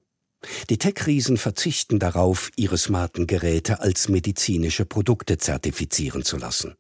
Die 0.71 0.79
Tech-Riesen 0.79 1.37
verzichten 1.37 2.01
darauf, 2.01 2.51
ihre 2.57 2.77
smarten 2.77 3.29
Geräte 3.29 3.81
als 3.81 4.09
medizinische 4.09 4.87
Produkte 4.87 5.39
zertifizieren 5.39 6.25
zu 6.25 6.37
lassen. 6.37 6.75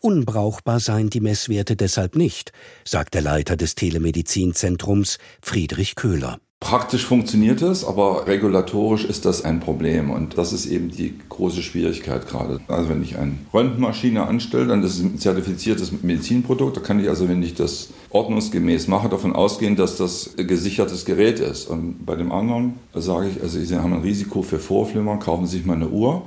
Unbrauchbar 0.00 0.78
seien 0.78 1.08
die 1.08 1.20
Messwerte 1.20 1.76
deshalb 1.76 2.14
nicht, 2.14 2.52
sagt 2.84 3.14
der 3.14 3.22
Leiter 3.22 3.56
des 3.56 3.74
Telemedizinzentrums 3.74 5.18
Friedrich 5.40 5.94
Köhler. 5.94 6.40
Praktisch 6.66 7.06
funktioniert 7.06 7.62
es, 7.62 7.84
aber 7.84 8.26
regulatorisch 8.26 9.04
ist 9.04 9.24
das 9.24 9.44
ein 9.44 9.60
Problem 9.60 10.10
und 10.10 10.36
das 10.36 10.52
ist 10.52 10.66
eben 10.66 10.90
die 10.90 11.14
große 11.28 11.62
Schwierigkeit 11.62 12.26
gerade. 12.26 12.58
Also 12.66 12.88
wenn 12.88 13.04
ich 13.04 13.16
eine 13.16 13.34
Röntgenmaschine 13.54 14.26
anstelle, 14.26 14.66
dann 14.66 14.82
ist 14.82 14.96
es 14.96 15.00
ein 15.00 15.16
zertifiziertes 15.16 16.02
Medizinprodukt. 16.02 16.76
Da 16.76 16.80
kann 16.80 16.98
ich 16.98 17.08
also, 17.08 17.28
wenn 17.28 17.40
ich 17.40 17.54
das 17.54 17.90
ordnungsgemäß 18.10 18.88
mache, 18.88 19.08
davon 19.08 19.36
ausgehen, 19.36 19.76
dass 19.76 19.96
das 19.96 20.34
gesichertes 20.36 21.04
Gerät 21.04 21.38
ist. 21.38 21.70
Und 21.70 22.04
bei 22.04 22.16
dem 22.16 22.32
anderen 22.32 22.74
sage 22.92 23.28
ich, 23.28 23.40
also 23.40 23.60
Sie 23.60 23.76
haben 23.76 23.92
ein 23.92 24.02
Risiko 24.02 24.42
für 24.42 24.58
Vorflimmern, 24.58 25.20
kaufen 25.20 25.46
Sie 25.46 25.58
sich 25.58 25.66
mal 25.66 25.74
eine 25.74 25.90
Uhr. 25.90 26.22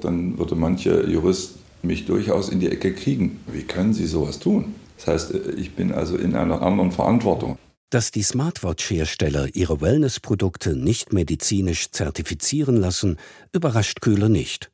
Dann 0.00 0.38
würde 0.38 0.54
manche 0.54 1.06
Jurist 1.06 1.56
mich 1.82 2.06
durchaus 2.06 2.48
in 2.48 2.60
die 2.60 2.70
Ecke 2.70 2.94
kriegen. 2.94 3.40
Wie 3.52 3.64
können 3.64 3.92
Sie 3.92 4.06
sowas 4.06 4.38
tun? 4.38 4.74
Das 4.96 5.08
heißt, 5.08 5.34
ich 5.58 5.74
bin 5.74 5.92
also 5.92 6.16
in 6.16 6.34
einer 6.34 6.62
anderen 6.62 6.92
Verantwortung. 6.92 7.58
Dass 7.90 8.10
die 8.10 8.22
Smartwatch-Hersteller 8.22 9.54
ihre 9.54 9.80
Wellness-Produkte 9.80 10.74
nicht 10.74 11.12
medizinisch 11.12 11.92
zertifizieren 11.92 12.76
lassen, 12.76 13.16
überrascht 13.52 14.00
Köhler 14.00 14.28
nicht. 14.28 14.72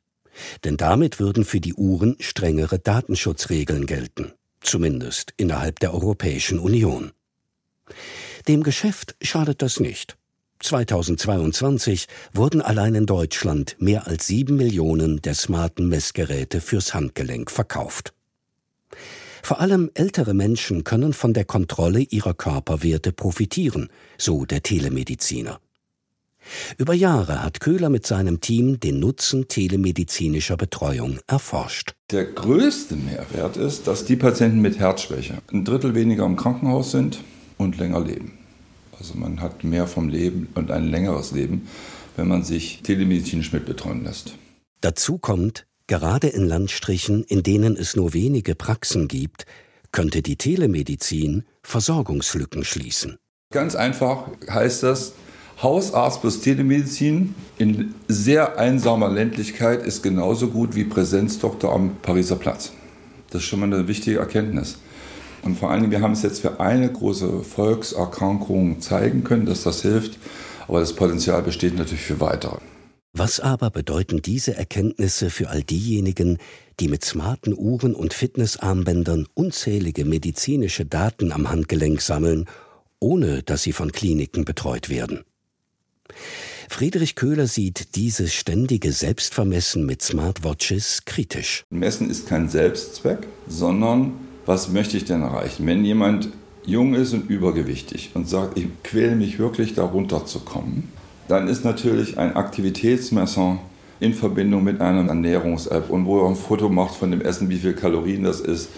Denn 0.63 0.77
damit 0.77 1.19
würden 1.19 1.45
für 1.45 1.59
die 1.59 1.75
Uhren 1.75 2.15
strengere 2.19 2.79
Datenschutzregeln 2.79 3.85
gelten, 3.85 4.33
zumindest 4.61 5.33
innerhalb 5.37 5.79
der 5.79 5.93
Europäischen 5.93 6.57
Union. 6.57 7.11
Dem 8.47 8.63
Geschäft 8.63 9.15
schadet 9.21 9.61
das 9.61 9.79
nicht. 9.79 10.17
2022 10.59 12.07
wurden 12.33 12.61
allein 12.61 12.95
in 12.95 13.05
Deutschland 13.05 13.75
mehr 13.79 14.07
als 14.07 14.25
sieben 14.25 14.55
Millionen 14.55 15.21
der 15.21 15.35
smarten 15.35 15.87
Messgeräte 15.87 16.61
fürs 16.61 16.93
Handgelenk 16.95 17.51
verkauft. 17.51 18.13
Vor 19.45 19.59
allem 19.59 19.91
ältere 19.93 20.33
Menschen 20.33 20.85
können 20.85 21.11
von 21.11 21.33
der 21.33 21.43
Kontrolle 21.43 21.99
ihrer 21.99 22.33
Körperwerte 22.33 23.11
profitieren, 23.11 23.89
so 24.17 24.45
der 24.45 24.63
Telemediziner. 24.63 25.59
Über 26.77 26.93
Jahre 26.93 27.43
hat 27.43 27.59
Köhler 27.59 27.89
mit 27.89 28.07
seinem 28.07 28.39
Team 28.39 28.79
den 28.79 28.99
Nutzen 28.99 29.49
telemedizinischer 29.49 30.55
Betreuung 30.55 31.19
erforscht. 31.27 31.93
Der 32.11 32.23
größte 32.23 32.95
Mehrwert 32.95 33.57
ist, 33.57 33.85
dass 33.85 34.05
die 34.05 34.15
Patienten 34.15 34.61
mit 34.61 34.79
Herzschwäche 34.79 35.41
ein 35.51 35.65
Drittel 35.65 35.93
weniger 35.93 36.25
im 36.25 36.37
Krankenhaus 36.37 36.91
sind 36.91 37.19
und 37.57 37.77
länger 37.77 37.99
leben. 37.99 38.37
Also 38.97 39.15
man 39.15 39.41
hat 39.41 39.65
mehr 39.65 39.87
vom 39.87 40.07
Leben 40.07 40.47
und 40.55 40.71
ein 40.71 40.87
längeres 40.87 41.33
Leben, 41.33 41.67
wenn 42.15 42.29
man 42.29 42.43
sich 42.43 42.81
telemedizinisch 42.83 43.51
mitbetreuen 43.51 44.05
lässt. 44.05 44.37
Dazu 44.79 45.17
kommt, 45.17 45.65
gerade 45.99 46.27
in 46.27 46.47
Landstrichen, 46.47 47.23
in 47.23 47.43
denen 47.43 47.77
es 47.77 47.95
nur 47.95 48.15
wenige 48.15 48.55
Praxen 48.55 49.07
gibt, 49.07 49.45
könnte 49.91 50.23
die 50.23 50.37
Telemedizin 50.37 51.43
Versorgungslücken 51.61 52.63
schließen. 52.63 53.19
Ganz 53.53 53.75
einfach 53.75 54.25
heißt 54.49 54.81
das, 54.81 55.13
Hausarzt 55.61 56.21
plus 56.21 56.41
Telemedizin 56.41 57.35
in 57.59 57.93
sehr 58.07 58.57
einsamer 58.57 59.07
Ländlichkeit 59.07 59.85
ist 59.85 60.01
genauso 60.01 60.47
gut 60.47 60.73
wie 60.73 60.83
Präsenzdoktor 60.83 61.71
am 61.71 61.97
Pariser 62.01 62.37
Platz. 62.37 62.71
Das 63.29 63.43
ist 63.43 63.47
schon 63.47 63.59
mal 63.59 63.71
eine 63.71 63.87
wichtige 63.87 64.17
Erkenntnis. 64.17 64.79
Und 65.43 65.59
vor 65.59 65.71
Dingen, 65.75 65.91
wir 65.91 66.01
haben 66.01 66.13
es 66.13 66.23
jetzt 66.23 66.41
für 66.41 66.59
eine 66.59 66.91
große 66.91 67.43
Volkserkrankung 67.43 68.81
zeigen 68.81 69.23
können, 69.23 69.45
dass 69.45 69.61
das 69.61 69.83
hilft. 69.83 70.17
Aber 70.67 70.79
das 70.79 70.93
Potenzial 70.93 71.43
besteht 71.43 71.77
natürlich 71.77 72.01
für 72.01 72.19
weitere. 72.19 72.57
Was 73.15 73.39
aber 73.39 73.69
bedeuten 73.69 74.23
diese 74.23 74.57
Erkenntnisse 74.57 75.29
für 75.29 75.49
all 75.49 75.61
diejenigen, 75.61 76.39
die 76.79 76.87
mit 76.87 77.05
smarten 77.05 77.55
Uhren 77.55 77.93
und 77.93 78.11
Fitnessarmbändern 78.11 79.27
unzählige 79.35 80.03
medizinische 80.03 80.83
Daten 80.83 81.31
am 81.31 81.47
Handgelenk 81.47 82.01
sammeln, 82.01 82.45
ohne 82.97 83.43
dass 83.43 83.61
sie 83.61 83.71
von 83.71 83.91
Kliniken 83.91 84.45
betreut 84.45 84.89
werden? 84.89 85.23
Friedrich 86.69 87.13
Köhler 87.13 87.45
sieht 87.45 87.95
dieses 87.95 88.33
ständige 88.33 88.91
Selbstvermessen 88.91 89.85
mit 89.85 90.01
Smartwatches 90.01 91.05
kritisch. 91.05 91.65
Messen 91.69 92.09
ist 92.09 92.27
kein 92.27 92.49
Selbstzweck, 92.49 93.27
sondern 93.47 94.13
was 94.47 94.69
möchte 94.69 94.97
ich 94.97 95.05
denn 95.05 95.21
erreichen? 95.21 95.67
Wenn 95.67 95.85
jemand 95.85 96.29
jung 96.65 96.95
ist 96.95 97.13
und 97.13 97.29
übergewichtig 97.29 98.09
und 98.15 98.27
sagt, 98.27 98.57
ich 98.57 98.69
quäle 98.81 99.15
mich 99.15 99.37
wirklich 99.37 99.75
darunter 99.75 100.25
zu 100.25 100.39
kommen, 100.39 100.91
dann 101.27 101.47
ist 101.47 101.63
natürlich 101.63 102.17
ein 102.17 102.35
Aktivitätsmesser 102.35 103.59
in 103.99 104.13
Verbindung 104.13 104.63
mit 104.63 104.81
einer 104.81 105.07
Ernährungs-App 105.07 105.89
und 105.89 106.05
wo 106.05 106.21
er 106.21 106.29
ein 106.29 106.35
Foto 106.35 106.69
macht 106.69 106.95
von 106.95 107.11
dem 107.11 107.21
Essen, 107.21 107.49
wie 107.49 107.57
viel 107.57 107.73
Kalorien 107.73 108.23
das 108.23 108.41
ist, 108.41 108.69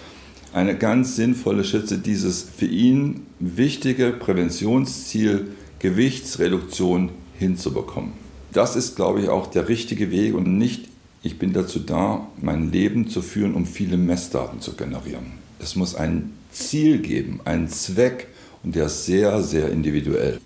eine 0.52 0.76
ganz 0.76 1.16
sinnvolle 1.16 1.64
Schütze, 1.64 1.98
dieses 1.98 2.42
für 2.42 2.66
ihn 2.66 3.26
wichtige 3.40 4.10
Präventionsziel 4.12 5.48
Gewichtsreduktion 5.80 7.10
hinzubekommen. 7.38 8.12
Das 8.52 8.76
ist, 8.76 8.96
glaube 8.96 9.20
ich, 9.20 9.28
auch 9.28 9.48
der 9.48 9.68
richtige 9.68 10.10
Weg 10.10 10.34
und 10.34 10.56
nicht, 10.56 10.88
ich 11.22 11.38
bin 11.38 11.52
dazu 11.52 11.80
da, 11.80 12.26
mein 12.40 12.72
Leben 12.72 13.08
zu 13.08 13.20
führen, 13.20 13.54
um 13.54 13.66
viele 13.66 13.96
Messdaten 13.96 14.60
zu 14.60 14.74
generieren. 14.74 15.32
Es 15.58 15.76
muss 15.76 15.94
ein 15.94 16.32
Ziel 16.52 17.00
geben, 17.00 17.40
einen 17.44 17.68
Zweck 17.68 18.28
und 18.62 18.74
der 18.74 18.86
ist 18.86 19.04
sehr, 19.04 19.42
sehr 19.42 19.70
individuell. 19.70 20.40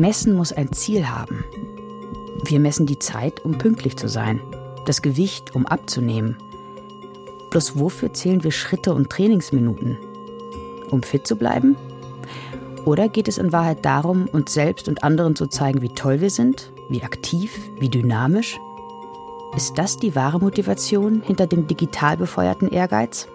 Messen 0.00 0.34
muss 0.34 0.52
ein 0.52 0.72
Ziel 0.72 1.08
haben. 1.08 1.44
Wir 2.44 2.58
messen 2.58 2.86
die 2.86 2.98
Zeit, 2.98 3.44
um 3.44 3.58
pünktlich 3.58 3.98
zu 3.98 4.08
sein, 4.08 4.40
das 4.86 5.02
Gewicht, 5.02 5.54
um 5.54 5.66
abzunehmen. 5.66 6.38
Bloß 7.50 7.78
wofür 7.78 8.14
zählen 8.14 8.42
wir 8.42 8.50
Schritte 8.50 8.94
und 8.94 9.10
Trainingsminuten? 9.10 9.98
Um 10.90 11.02
fit 11.02 11.26
zu 11.26 11.36
bleiben? 11.36 11.76
Oder 12.86 13.10
geht 13.10 13.28
es 13.28 13.36
in 13.36 13.52
Wahrheit 13.52 13.84
darum, 13.84 14.26
uns 14.32 14.54
selbst 14.54 14.88
und 14.88 15.04
anderen 15.04 15.36
zu 15.36 15.48
zeigen, 15.48 15.82
wie 15.82 15.90
toll 15.90 16.22
wir 16.22 16.30
sind, 16.30 16.72
wie 16.88 17.02
aktiv, 17.02 17.60
wie 17.78 17.90
dynamisch? 17.90 18.58
Ist 19.54 19.76
das 19.76 19.98
die 19.98 20.14
wahre 20.14 20.40
Motivation 20.40 21.20
hinter 21.20 21.46
dem 21.46 21.66
digital 21.66 22.16
befeuerten 22.16 22.70
Ehrgeiz? 22.70 23.28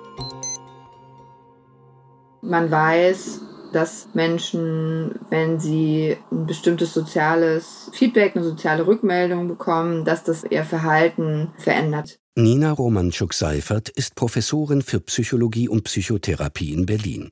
Man 2.41 2.71
weiß, 2.71 3.41
dass 3.75 4.07
Menschen, 4.13 5.19
wenn 5.29 5.59
sie 5.59 6.15
ein 6.31 6.45
bestimmtes 6.45 6.93
soziales 6.93 7.91
Feedback, 7.93 8.35
eine 8.35 8.45
soziale 8.45 8.87
Rückmeldung 8.87 9.49
bekommen, 9.49 10.05
dass 10.05 10.23
das 10.23 10.45
ihr 10.49 10.63
Verhalten 10.63 11.51
verändert. 11.57 12.17
Nina 12.35 12.71
Romanschuk-Seifert 12.71 13.89
ist 13.89 14.15
Professorin 14.15 14.81
für 14.81 15.01
Psychologie 15.01 15.67
und 15.67 15.83
Psychotherapie 15.83 16.71
in 16.71 16.85
Berlin. 16.85 17.31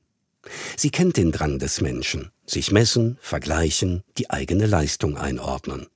Sie 0.76 0.90
kennt 0.90 1.16
den 1.16 1.32
Drang 1.32 1.58
des 1.58 1.80
Menschen, 1.80 2.30
sich 2.44 2.70
messen, 2.70 3.16
vergleichen, 3.22 4.02
die 4.18 4.28
eigene 4.28 4.66
Leistung 4.66 5.16
einordnen. 5.16 5.86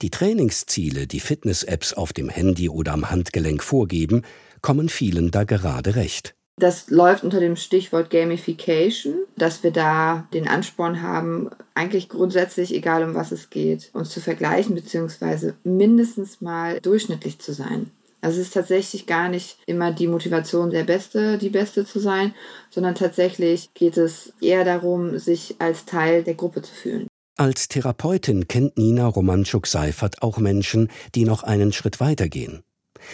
Die 0.00 0.10
Trainingsziele, 0.10 1.06
die 1.06 1.20
Fitness-Apps 1.20 1.92
auf 1.92 2.14
dem 2.14 2.30
Handy 2.30 2.70
oder 2.70 2.94
am 2.94 3.10
Handgelenk 3.10 3.62
vorgeben, 3.62 4.22
kommen 4.62 4.88
vielen 4.88 5.30
da 5.30 5.44
gerade 5.44 5.96
recht. 5.96 6.34
Das 6.60 6.90
läuft 6.90 7.24
unter 7.24 7.40
dem 7.40 7.56
Stichwort 7.56 8.10
Gamification, 8.10 9.14
dass 9.34 9.62
wir 9.62 9.70
da 9.70 10.28
den 10.34 10.46
Ansporn 10.46 11.00
haben, 11.00 11.48
eigentlich 11.74 12.10
grundsätzlich, 12.10 12.74
egal 12.74 13.02
um 13.02 13.14
was 13.14 13.32
es 13.32 13.48
geht, 13.48 13.88
uns 13.94 14.10
zu 14.10 14.20
vergleichen, 14.20 14.74
beziehungsweise 14.74 15.54
mindestens 15.64 16.42
mal 16.42 16.78
durchschnittlich 16.80 17.38
zu 17.38 17.54
sein. 17.54 17.90
Also 18.20 18.38
es 18.38 18.48
ist 18.48 18.54
tatsächlich 18.54 19.06
gar 19.06 19.30
nicht 19.30 19.56
immer 19.64 19.90
die 19.90 20.06
Motivation, 20.06 20.68
der 20.68 20.84
Beste, 20.84 21.38
die 21.38 21.48
Beste 21.48 21.86
zu 21.86 21.98
sein, 21.98 22.34
sondern 22.68 22.94
tatsächlich 22.94 23.70
geht 23.72 23.96
es 23.96 24.34
eher 24.42 24.66
darum, 24.66 25.18
sich 25.18 25.56
als 25.60 25.86
Teil 25.86 26.22
der 26.22 26.34
Gruppe 26.34 26.60
zu 26.60 26.74
fühlen. 26.74 27.06
Als 27.38 27.68
Therapeutin 27.68 28.48
kennt 28.48 28.76
Nina 28.76 29.06
Romanschuk-Seifert 29.06 30.20
auch 30.20 30.36
Menschen, 30.36 30.90
die 31.14 31.24
noch 31.24 31.42
einen 31.42 31.72
Schritt 31.72 31.98
weitergehen. 31.98 32.60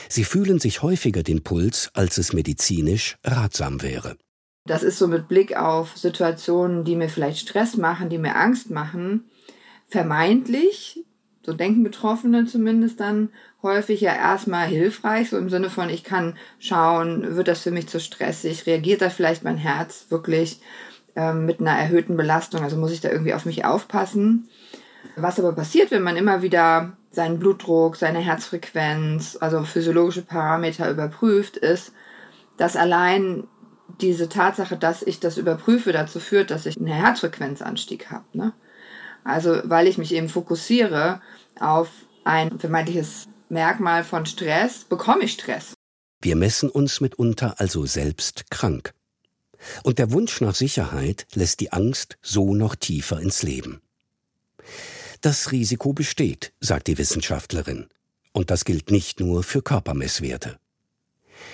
Sie 0.09 0.25
fühlen 0.25 0.59
sich 0.59 0.83
häufiger 0.83 1.23
den 1.23 1.43
Puls, 1.43 1.91
als 1.95 2.19
es 2.19 2.33
medizinisch 2.33 3.17
ratsam 3.25 3.83
wäre. 3.83 4.17
Das 4.67 4.83
ist 4.83 4.99
so 4.99 5.07
mit 5.07 5.29
Blick 5.29 5.57
auf 5.57 5.97
Situationen, 5.97 6.85
die 6.85 6.97
mir 6.97 7.09
vielleicht 7.09 7.39
Stress 7.39 7.77
machen, 7.77 8.09
die 8.09 8.19
mir 8.19 8.37
Angst 8.37 8.71
machen, 8.71 9.25
vermeintlich 9.87 11.05
so 11.47 11.53
denken 11.53 11.85
Betroffene 11.85 12.45
zumindest 12.45 12.99
dann 12.99 13.31
häufig 13.63 14.01
ja 14.01 14.13
erstmal 14.13 14.67
hilfreich, 14.67 15.31
so 15.31 15.39
im 15.39 15.49
Sinne 15.49 15.71
von, 15.71 15.89
ich 15.89 16.03
kann 16.03 16.37
schauen, 16.59 17.37
wird 17.37 17.47
das 17.47 17.63
für 17.63 17.71
mich 17.71 17.87
zu 17.87 18.01
stressig, 18.01 18.67
reagiert 18.67 19.01
da 19.01 19.11
vielleicht 19.11 19.45
mein 19.45 19.57
Herz 19.57 20.07
wirklich 20.09 20.61
ähm, 21.15 21.47
mit 21.47 21.61
einer 21.61 21.79
erhöhten 21.79 22.17
Belastung, 22.17 22.63
also 22.63 22.77
muss 22.77 22.91
ich 22.91 23.01
da 23.01 23.11
irgendwie 23.11 23.33
auf 23.33 23.47
mich 23.47 23.65
aufpassen. 23.65 24.49
Was 25.17 25.39
aber 25.39 25.53
passiert, 25.53 25.91
wenn 25.91 26.03
man 26.03 26.17
immer 26.17 26.43
wieder 26.43 26.97
seinen 27.11 27.39
Blutdruck, 27.39 27.97
seine 27.97 28.19
Herzfrequenz, 28.19 29.39
also 29.41 29.63
physiologische 29.65 30.23
Parameter 30.23 30.91
überprüft, 30.91 31.57
ist, 31.57 31.93
dass 32.57 32.77
allein 32.77 33.45
diese 34.01 34.29
Tatsache, 34.29 34.77
dass 34.77 35.03
ich 35.03 35.21
das 35.21 35.39
überprüfe, 35.39 35.93
dazu 35.93 36.21
führt, 36.21 36.51
dass 36.51 36.67
ich 36.67 36.77
einen 36.77 36.87
Herzfrequenzanstieg 36.89 38.11
habe. 38.11 38.25
Ne? 38.33 38.53
Also 39.25 39.61
weil 39.65 39.87
ich 39.87 39.99
mich 39.99 40.15
eben 40.15 40.29
fokussiere 40.29 41.21
auf 41.59 41.89
ein 42.25 42.59
vermeintliches 42.59 43.27
Merkmal 43.49 44.05
von 44.05 44.27
Stress, 44.27 44.85
bekomme 44.85 45.25
ich 45.25 45.33
Stress. 45.33 45.75
Wir 46.21 46.37
messen 46.37 46.69
uns 46.69 47.01
mitunter 47.01 47.55
also 47.59 47.87
selbst 47.87 48.51
krank. 48.51 48.93
Und 49.85 49.99
der 49.99 50.13
Wunsch 50.13 50.41
nach 50.41 50.55
Sicherheit 50.55 51.27
lässt 51.35 51.61
die 51.61 51.73
Angst 51.73 52.19
so 52.23 52.55
noch 52.55 52.75
tiefer 52.75 53.21
ins 53.21 53.43
Leben. 53.43 53.81
Das 55.21 55.53
Risiko 55.53 55.93
besteht, 55.93 56.53
sagt 56.61 56.89
die 56.89 56.99
Wissenschaftlerin. 56.99 57.87
Und 58.33 58.51
das 58.51 58.65
gilt 58.65 58.91
nicht 58.91 59.21
nur 59.21 59.43
für 59.43 59.63
Körpermesswerte. 59.63 60.59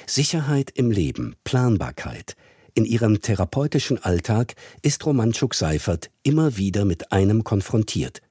Sicherheit 0.07 0.71
im 0.71 0.90
Leben, 0.90 1.37
Planbarkeit. 1.45 2.35
In 2.75 2.85
ihrem 2.85 3.21
therapeutischen 3.21 4.02
Alltag 4.02 4.54
ist 4.83 5.04
Romanchuk 5.04 5.54
Seifert 5.54 6.11
immer 6.23 6.57
wieder 6.57 6.85
mit 6.85 7.12
einem 7.12 7.45
konfrontiert. 7.45 8.23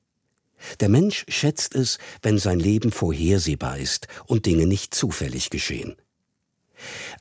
Der 0.79 0.89
Mensch 0.89 1.25
schätzt 1.27 1.75
es, 1.75 1.97
wenn 2.21 2.37
sein 2.37 2.59
Leben 2.59 2.91
vorhersehbar 2.91 3.77
ist 3.77 4.07
und 4.25 4.45
Dinge 4.45 4.67
nicht 4.67 4.93
zufällig 4.93 5.49
geschehen. 5.49 5.95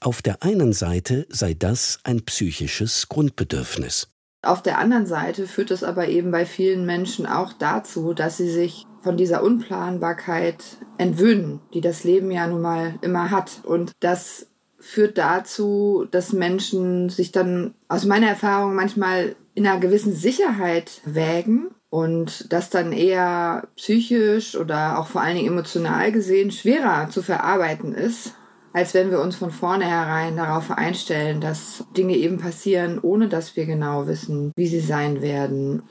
Auf 0.00 0.22
der 0.22 0.42
einen 0.42 0.72
Seite 0.72 1.26
sei 1.28 1.54
das 1.54 2.00
ein 2.04 2.24
psychisches 2.24 3.08
Grundbedürfnis. 3.08 4.08
Auf 4.42 4.62
der 4.62 4.78
anderen 4.78 5.06
Seite 5.06 5.46
führt 5.46 5.70
es 5.70 5.84
aber 5.84 6.08
eben 6.08 6.30
bei 6.30 6.46
vielen 6.46 6.86
Menschen 6.86 7.26
auch 7.26 7.52
dazu, 7.52 8.14
dass 8.14 8.38
sie 8.38 8.50
sich 8.50 8.86
von 9.02 9.16
dieser 9.16 9.42
Unplanbarkeit 9.42 10.64
entwöhnen, 10.98 11.60
die 11.74 11.80
das 11.80 12.04
Leben 12.04 12.30
ja 12.30 12.46
nun 12.46 12.62
mal 12.62 12.94
immer 13.02 13.30
hat. 13.30 13.60
Und 13.64 13.92
das 14.00 14.46
führt 14.78 15.18
dazu, 15.18 16.06
dass 16.10 16.32
Menschen 16.32 17.10
sich 17.10 17.32
dann 17.32 17.74
aus 17.88 18.06
meiner 18.06 18.28
Erfahrung 18.28 18.74
manchmal 18.74 19.36
in 19.54 19.66
einer 19.66 19.80
gewissen 19.80 20.14
Sicherheit 20.14 21.02
wägen 21.04 21.66
und 21.90 22.50
das 22.52 22.70
dann 22.70 22.92
eher 22.92 23.68
psychisch 23.76 24.56
oder 24.56 24.98
auch 24.98 25.08
vor 25.08 25.20
allen 25.20 25.36
Dingen 25.36 25.52
emotional 25.52 26.12
gesehen 26.12 26.50
schwerer 26.50 27.10
zu 27.10 27.22
verarbeiten 27.22 27.92
ist, 27.92 28.34
als 28.72 28.94
wenn 28.94 29.10
wir 29.10 29.20
uns 29.20 29.36
von 29.36 29.50
vornherein 29.50 30.36
darauf 30.36 30.70
einstellen, 30.70 31.40
dass 31.40 31.84
Dinge 31.96 32.16
eben 32.16 32.38
passieren, 32.38 32.98
ohne 33.00 33.28
dass 33.28 33.56
wir 33.56 33.66
genau 33.66 34.06
wissen, 34.06 34.52
wie 34.56 34.68
sie 34.68 34.80
sein 34.80 35.22
werden. 35.22 35.82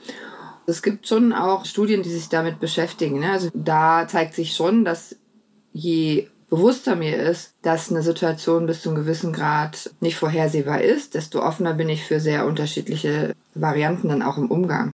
Es 0.66 0.82
gibt 0.82 1.06
schon 1.06 1.32
auch 1.32 1.64
Studien, 1.64 2.02
die 2.02 2.10
sich 2.10 2.28
damit 2.28 2.60
beschäftigen. 2.60 3.20
Ne? 3.20 3.30
Also 3.30 3.50
da 3.54 4.06
zeigt 4.08 4.34
sich 4.34 4.54
schon, 4.54 4.84
dass 4.84 5.16
je 5.72 6.28
bewusster 6.48 6.96
mir 6.96 7.16
ist, 7.16 7.54
dass 7.62 7.90
eine 7.90 8.02
Situation 8.02 8.66
bis 8.66 8.82
zu 8.82 8.90
einem 8.90 8.98
gewissen 8.98 9.32
Grad 9.32 9.90
nicht 10.00 10.16
vorhersehbar 10.16 10.80
ist, 10.80 11.14
desto 11.14 11.42
offener 11.42 11.74
bin 11.74 11.88
ich 11.88 12.04
für 12.04 12.18
sehr 12.18 12.46
unterschiedliche 12.46 13.34
Varianten 13.54 14.08
dann 14.08 14.22
auch 14.22 14.36
im 14.36 14.50
Umgang. 14.50 14.90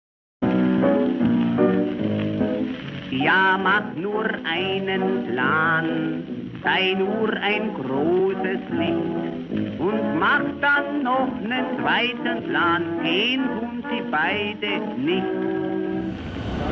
Ja, 3.11 3.59
mach 3.59 3.95
nur 3.95 4.25
einen 4.45 5.27
Plan 5.33 6.46
sei 6.67 6.95
nur 6.95 7.33
ein 7.33 7.75
großes 7.75 8.63
Licht 8.73 9.79
und 9.79 10.19
mach 10.19 10.43
dann 10.61 11.05
noch 11.05 11.29
einen 11.39 11.65
zweiten 11.79 12.43
Plan, 12.49 12.83
gehen 13.05 13.45
tun 13.61 13.85
sie 13.89 14.03
beide 14.11 14.73
nicht. 14.99 15.23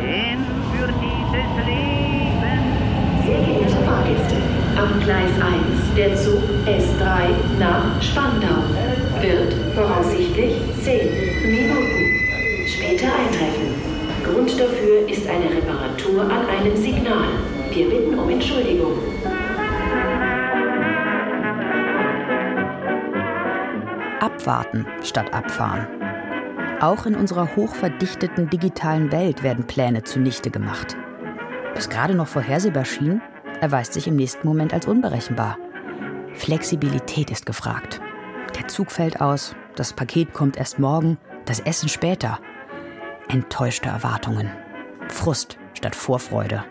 Denn 0.03 0.41
für 0.73 0.89
dieses 0.99 1.51
Leben. 1.65 2.59
Sehr 3.25 3.41
geehrte 3.47 3.77
Fahrgäste, 3.87 4.37
am 4.77 5.01
Gleis 5.05 5.31
1 5.41 5.95
der 5.97 6.17
Zug 6.17 6.43
S3 6.67 7.31
nach 7.61 8.03
Spandau 8.03 8.65
wird 9.23 9.55
voraussichtlich 9.77 10.55
10 10.83 11.09
Minuten 11.45 12.67
später 12.67 13.07
eintreffen. 13.15 13.69
Grund 14.25 14.59
dafür 14.59 15.09
ist 15.09 15.29
eine 15.29 15.45
Reparatur 15.45 16.23
an 16.23 16.49
einem 16.49 16.77
Signal. 16.77 17.29
Wir 17.73 17.89
bitten 17.89 18.19
um 18.19 18.29
Entschuldigung. 18.29 18.99
Abwarten 24.21 24.87
statt 25.03 25.33
abfahren. 25.33 25.87
Auch 26.81 27.07
in 27.07 27.15
unserer 27.15 27.57
hochverdichteten 27.57 28.51
digitalen 28.51 29.13
Welt 29.13 29.43
werden 29.43 29.67
Pläne 29.67 30.03
zunichte 30.03 30.51
gemacht. 30.51 30.97
Was 31.75 31.89
gerade 31.89 32.15
noch 32.15 32.29
vorhersehbar 32.29 32.85
schien, 32.85 33.23
erweist 33.61 33.93
sich 33.93 34.07
im 34.07 34.17
nächsten 34.17 34.47
Moment 34.47 34.75
als 34.75 34.87
unberechenbar. 34.87 35.57
Flexibilität 36.35 37.31
ist 37.31 37.47
gefragt. 37.47 38.01
Der 38.59 38.69
Zug 38.69 38.91
fällt 38.91 39.21
aus, 39.21 39.55
das 39.77 39.93
Paket 39.93 40.33
kommt 40.33 40.57
erst 40.57 40.79
morgen, 40.79 41.19
das 41.47 41.61
Essen 41.61 41.89
später. 41.89 42.39
Enttäuschte 43.29 43.89
Erwartungen. 43.89 44.51
Frust 45.09 45.59
statt 45.75 45.95
Vorfreude. 45.95 46.65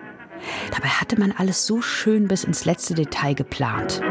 Dabei 0.71 0.89
hatte 0.89 1.19
man 1.19 1.31
alles 1.31 1.65
so 1.65 1.81
schön 1.81 2.27
bis 2.27 2.43
ins 2.43 2.65
letzte 2.65 2.93
Detail 2.93 3.33
geplant. 3.33 4.01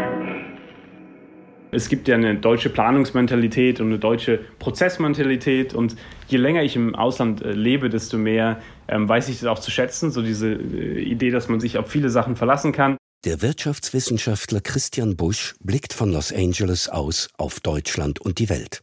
Es 1.75 1.89
gibt 1.89 2.07
ja 2.07 2.17
eine 2.17 2.37
deutsche 2.37 2.69
Planungsmentalität 2.69 3.81
und 3.81 3.87
eine 3.87 3.99
deutsche 3.99 4.41
Prozessmentalität 4.59 5.73
und 5.73 5.97
je 6.29 6.37
länger 6.37 6.63
ich 6.63 6.77
im 6.77 6.95
Ausland 6.95 7.41
äh, 7.41 7.53
lebe, 7.53 7.89
desto 7.89 8.19
mehr 8.19 8.61
ähm, 8.89 9.09
weiß 9.09 9.31
ich 9.31 9.41
das 9.41 9.47
auch 9.47 9.59
zu 9.59 9.71
schätzen, 9.71 10.11
so 10.11 10.21
diese 10.21 10.53
äh, 10.53 11.01
Idee, 11.01 11.31
dass 11.31 11.49
man 11.49 11.61
sich 11.61 11.79
auf 11.79 11.91
viele 11.91 12.11
Sachen 12.11 12.37
verlassen 12.37 12.73
kann. 12.73 12.99
Der 13.25 13.41
Wirtschaftswissenschaftler 13.41 14.61
Christian 14.61 15.17
Busch 15.17 15.55
blickt 15.61 15.95
von 15.95 16.13
Los 16.13 16.31
Angeles 16.31 16.91
aus 16.91 17.31
auf 17.39 17.61
Deutschland 17.61 18.21
und 18.21 18.39
die 18.39 18.51
Welt. 18.51 18.83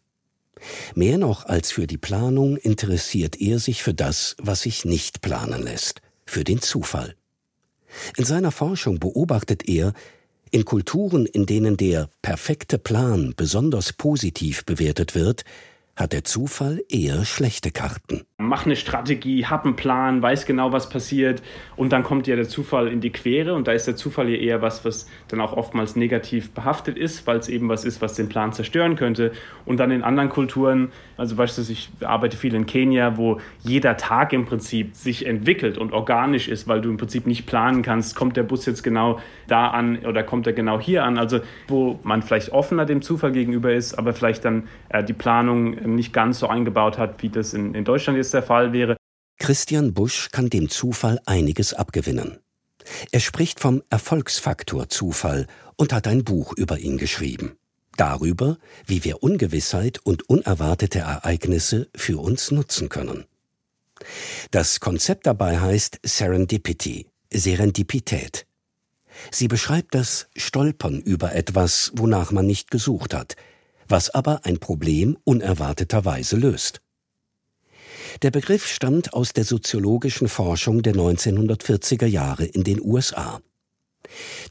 Mehr 0.95 1.19
noch 1.19 1.45
als 1.45 1.71
für 1.71 1.85
die 1.85 1.97
Planung 1.97 2.57
interessiert 2.57 3.39
er 3.39 3.59
sich 3.59 3.83
für 3.83 3.93
das, 3.93 4.35
was 4.39 4.61
sich 4.61 4.83
nicht 4.83 5.21
planen 5.21 5.61
lässt, 5.61 6.01
für 6.25 6.43
den 6.43 6.59
Zufall. 6.59 7.15
In 8.17 8.25
seiner 8.25 8.51
Forschung 8.51 8.99
beobachtet 8.99 9.67
er, 9.67 9.93
in 10.51 10.65
Kulturen, 10.65 11.25
in 11.25 11.45
denen 11.45 11.77
der 11.77 12.09
perfekte 12.21 12.77
Plan 12.77 13.33
besonders 13.35 13.93
positiv 13.93 14.65
bewertet 14.65 15.13
wird, 15.15 15.43
hat 15.99 16.13
der 16.13 16.23
Zufall 16.23 16.81
eher 16.89 17.25
schlechte 17.25 17.71
Karten. 17.71 18.21
Mach 18.37 18.65
eine 18.65 18.77
Strategie, 18.77 19.45
hab 19.45 19.65
einen 19.65 19.75
Plan, 19.75 20.21
weiß 20.21 20.45
genau, 20.45 20.71
was 20.71 20.89
passiert 20.89 21.43
und 21.75 21.91
dann 21.91 22.03
kommt 22.03 22.25
ja 22.25 22.37
der 22.37 22.47
Zufall 22.47 22.87
in 22.87 23.01
die 23.01 23.09
Quere 23.11 23.53
und 23.53 23.67
da 23.67 23.73
ist 23.73 23.85
der 23.85 23.97
Zufall 23.97 24.29
ja 24.29 24.37
eher 24.37 24.61
was, 24.61 24.85
was 24.85 25.07
dann 25.27 25.41
auch 25.41 25.51
oftmals 25.51 25.97
negativ 25.97 26.51
behaftet 26.51 26.97
ist, 26.97 27.27
weil 27.27 27.37
es 27.37 27.49
eben 27.49 27.67
was 27.67 27.83
ist, 27.83 28.01
was 28.01 28.13
den 28.13 28.29
Plan 28.29 28.53
zerstören 28.53 28.95
könnte. 28.95 29.33
Und 29.65 29.77
dann 29.81 29.91
in 29.91 30.01
anderen 30.01 30.29
Kulturen, 30.29 30.93
also 31.17 31.35
beispielsweise 31.35 31.73
ich 31.73 31.89
arbeite 32.01 32.37
viel 32.37 32.55
in 32.55 32.65
Kenia, 32.65 33.17
wo 33.17 33.41
jeder 33.61 33.97
Tag 33.97 34.31
im 34.31 34.45
Prinzip 34.45 34.95
sich 34.95 35.25
entwickelt 35.25 35.77
und 35.77 35.91
organisch 35.91 36.47
ist, 36.47 36.65
weil 36.69 36.79
du 36.79 36.89
im 36.89 36.95
Prinzip 36.97 37.27
nicht 37.27 37.45
planen 37.45 37.81
kannst, 37.81 38.15
kommt 38.15 38.37
der 38.37 38.43
Bus 38.43 38.65
jetzt 38.65 38.83
genau 38.83 39.19
da 39.47 39.67
an 39.67 39.97
oder 40.05 40.23
kommt 40.23 40.47
er 40.47 40.53
genau 40.53 40.79
hier 40.79 41.03
an. 41.03 41.17
Also 41.17 41.41
wo 41.67 41.99
man 42.03 42.21
vielleicht 42.21 42.53
offener 42.53 42.85
dem 42.85 43.01
Zufall 43.01 43.33
gegenüber 43.33 43.73
ist, 43.73 43.95
aber 43.95 44.13
vielleicht 44.13 44.45
dann 44.45 44.69
äh, 44.87 45.03
die 45.03 45.13
Planung 45.13 45.88
nicht 45.95 46.13
ganz 46.13 46.39
so 46.39 46.47
eingebaut 46.47 46.97
hat, 46.97 47.21
wie 47.21 47.29
das 47.29 47.53
in, 47.53 47.73
in 47.73 47.85
Deutschland 47.85 48.17
jetzt 48.17 48.33
der 48.33 48.43
Fall 48.43 48.73
wäre. 48.73 48.97
Christian 49.37 49.93
Busch 49.93 50.29
kann 50.31 50.49
dem 50.49 50.69
Zufall 50.69 51.19
einiges 51.25 51.73
abgewinnen. 51.73 52.39
Er 53.11 53.19
spricht 53.19 53.59
vom 53.59 53.83
Erfolgsfaktor 53.89 54.89
Zufall 54.89 55.47
und 55.75 55.93
hat 55.93 56.07
ein 56.07 56.23
Buch 56.23 56.53
über 56.53 56.79
ihn 56.79 56.97
geschrieben. 56.97 57.57
Darüber, 57.95 58.57
wie 58.85 59.03
wir 59.03 59.23
Ungewissheit 59.23 59.99
und 60.03 60.29
unerwartete 60.29 60.99
Ereignisse 60.99 61.89
für 61.95 62.19
uns 62.19 62.51
nutzen 62.51 62.89
können. 62.89 63.25
Das 64.51 64.79
Konzept 64.79 65.27
dabei 65.27 65.59
heißt 65.59 65.99
Serendipity, 66.03 67.07
Serendipität. 67.31 68.45
Sie 69.31 69.47
beschreibt 69.47 69.95
das 69.95 70.29
Stolpern 70.35 71.01
über 71.01 71.35
etwas, 71.35 71.91
wonach 71.95 72.31
man 72.31 72.45
nicht 72.45 72.71
gesucht 72.71 73.13
hat, 73.13 73.35
was 73.89 74.09
aber 74.09 74.45
ein 74.45 74.59
Problem 74.59 75.17
unerwarteterweise 75.23 76.37
löst. 76.37 76.81
Der 78.21 78.31
Begriff 78.31 78.67
stammt 78.67 79.13
aus 79.13 79.33
der 79.33 79.43
soziologischen 79.43 80.27
Forschung 80.27 80.81
der 80.81 80.93
1940er 80.93 82.05
Jahre 82.05 82.45
in 82.45 82.63
den 82.63 82.81
USA. 82.81 83.41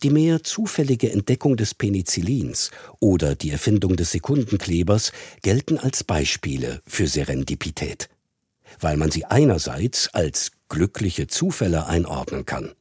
Die 0.02 0.10
mehr 0.10 0.44
zufällige 0.44 1.10
Entdeckung 1.10 1.56
des 1.56 1.74
Penicillins 1.74 2.70
oder 3.00 3.34
die 3.34 3.50
Erfindung 3.50 3.96
des 3.96 4.12
Sekundenklebers 4.12 5.12
gelten 5.42 5.78
als 5.78 6.04
Beispiele 6.04 6.82
für 6.86 7.06
Serendipität, 7.06 8.08
weil 8.80 8.96
man 8.96 9.10
sie 9.10 9.24
einerseits 9.24 10.14
als 10.14 10.52
glückliche 10.68 11.26
Zufälle 11.26 11.86
einordnen 11.86 12.46
kann. 12.46 12.72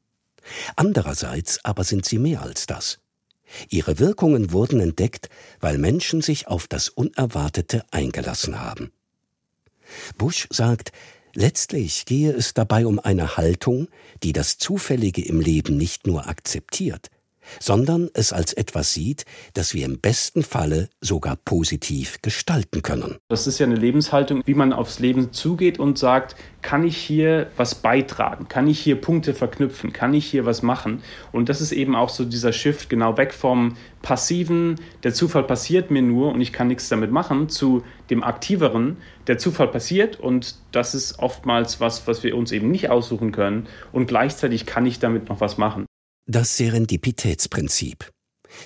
Andererseits 0.76 1.63
aber 1.65 1.84
sind 1.84 2.06
sie 2.06 2.20
mehr 2.20 2.41
als 2.41 2.67
das. 2.67 3.00
Ihre 3.69 3.99
Wirkungen 3.99 4.51
wurden 4.51 4.79
entdeckt, 4.79 5.29
weil 5.60 5.77
Menschen 5.77 6.21
sich 6.21 6.47
auf 6.47 6.67
das 6.67 6.89
Unerwartete 6.89 7.86
eingelassen 7.91 8.60
haben. 8.60 8.91
Bush 10.17 10.47
sagt, 10.51 10.91
letztlich 11.33 12.05
gehe 12.05 12.31
es 12.31 12.53
dabei 12.53 12.86
um 12.86 12.99
eine 12.99 13.38
Haltung, 13.38 13.88
die 14.23 14.33
das 14.33 14.57
Zufällige 14.57 15.23
im 15.25 15.39
Leben 15.39 15.77
nicht 15.77 16.07
nur 16.07 16.27
akzeptiert, 16.27 17.10
sondern 17.60 18.10
es 18.13 18.33
als 18.33 18.53
etwas 18.53 18.93
sieht, 18.93 19.25
das 19.53 19.73
wir 19.73 19.86
im 19.86 19.99
besten 19.99 20.43
Falle 20.43 20.89
sogar 21.01 21.36
positiv 21.36 22.17
gestalten 22.21 22.81
können. 22.81 23.17
Das 23.29 23.47
ist 23.47 23.60
ja 23.60 23.65
eine 23.65 23.75
Lebenshaltung, 23.75 24.41
wie 24.45 24.53
man 24.53 24.73
aufs 24.73 24.99
Leben 24.99 25.33
zugeht 25.33 25.79
und 25.79 25.97
sagt, 25.97 26.36
kann 26.62 26.86
ich 26.86 26.97
hier 26.97 27.49
was 27.55 27.75
beitragen? 27.75 28.47
Kann 28.47 28.67
ich 28.67 28.79
hier 28.79 28.99
Punkte 28.99 29.33
verknüpfen? 29.33 29.93
Kann 29.93 30.13
ich 30.13 30.25
hier 30.25 30.45
was 30.45 30.63
machen? 30.63 31.01
Und 31.31 31.49
das 31.49 31.62
ist 31.62 31.71
eben 31.71 31.95
auch 31.95 32.10
so 32.10 32.25
dieser 32.25 32.51
Shift 32.51 32.89
genau 32.89 33.17
weg 33.17 33.33
vom 33.33 33.77
passiven, 34.01 34.75
der 35.03 35.13
Zufall 35.13 35.43
passiert 35.43 35.91
mir 35.91 36.01
nur 36.01 36.31
und 36.31 36.41
ich 36.41 36.53
kann 36.53 36.67
nichts 36.67 36.88
damit 36.89 37.12
machen, 37.12 37.49
zu 37.49 37.83
dem 38.10 38.23
aktiveren, 38.23 38.97
der 39.27 39.38
Zufall 39.38 39.67
passiert 39.67 40.19
und 40.19 40.55
das 40.71 40.95
ist 40.95 41.19
oftmals 41.19 41.81
was, 41.81 42.07
was 42.07 42.23
wir 42.23 42.38
uns 42.38 42.51
eben 42.51 42.71
nicht 42.71 42.89
aussuchen 42.89 43.31
können 43.31 43.67
und 43.91 44.07
gleichzeitig 44.07 44.65
kann 44.65 44.86
ich 44.86 44.99
damit 44.99 45.27
noch 45.29 45.41
was 45.41 45.57
machen. 45.57 45.87
Das 46.30 46.58
Serendipitätsprinzip. 46.58 48.12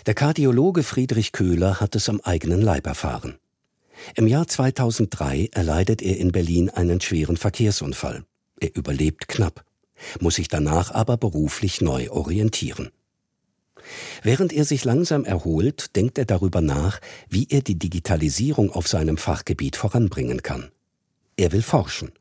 Der 0.08 0.16
Kardiologe 0.16 0.82
Friedrich 0.82 1.32
Köhler 1.32 1.80
hat 1.80 1.96
es 1.96 2.10
am 2.10 2.20
eigenen 2.22 2.60
Leib 2.60 2.88
erfahren. 2.88 3.38
Im 4.16 4.26
Jahr 4.26 4.48
2003 4.48 5.50
erleidet 5.52 6.02
er 6.02 6.18
in 6.18 6.32
Berlin 6.32 6.72
einen 6.72 7.02
schweren 7.02 7.38
Verkehrsunfall. 7.38 8.24
Er 8.60 8.76
überlebt 8.76 9.28
knapp, 9.28 9.64
muss 10.20 10.36
sich 10.36 10.48
danach 10.48 10.90
aber 10.90 11.18
beruflich 11.18 11.82
neu 11.82 12.10
orientieren. 12.10 12.90
Während 14.24 14.54
er 14.54 14.66
sich 14.66 14.84
langsam 14.84 15.24
erholt, 15.24 15.96
denkt 15.96 16.18
er 16.18 16.26
darüber 16.26 16.62
nach, 16.62 17.00
wie 17.30 17.46
er 17.48 17.62
die 17.62 17.78
Digitalisierung 17.78 18.72
auf 18.72 18.88
seinem 18.88 19.18
Fachgebiet 19.18 19.76
voranbringen 19.76 20.42
kann. 20.42 20.72
Er 21.38 21.52
will 21.52 21.62
forschen 21.62 22.12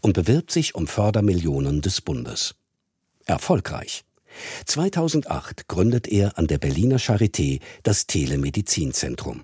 und 0.00 0.14
bewirbt 0.14 0.50
sich 0.50 0.74
um 0.74 0.88
Fördermillionen 0.88 1.82
des 1.82 2.00
Bundes. 2.00 2.56
Erfolgreich. 3.26 4.04
2008 4.66 5.68
gründet 5.68 6.08
er 6.08 6.38
an 6.38 6.46
der 6.46 6.58
Berliner 6.58 6.98
Charité 6.98 7.60
das 7.82 8.06
Telemedizinzentrum. 8.06 9.42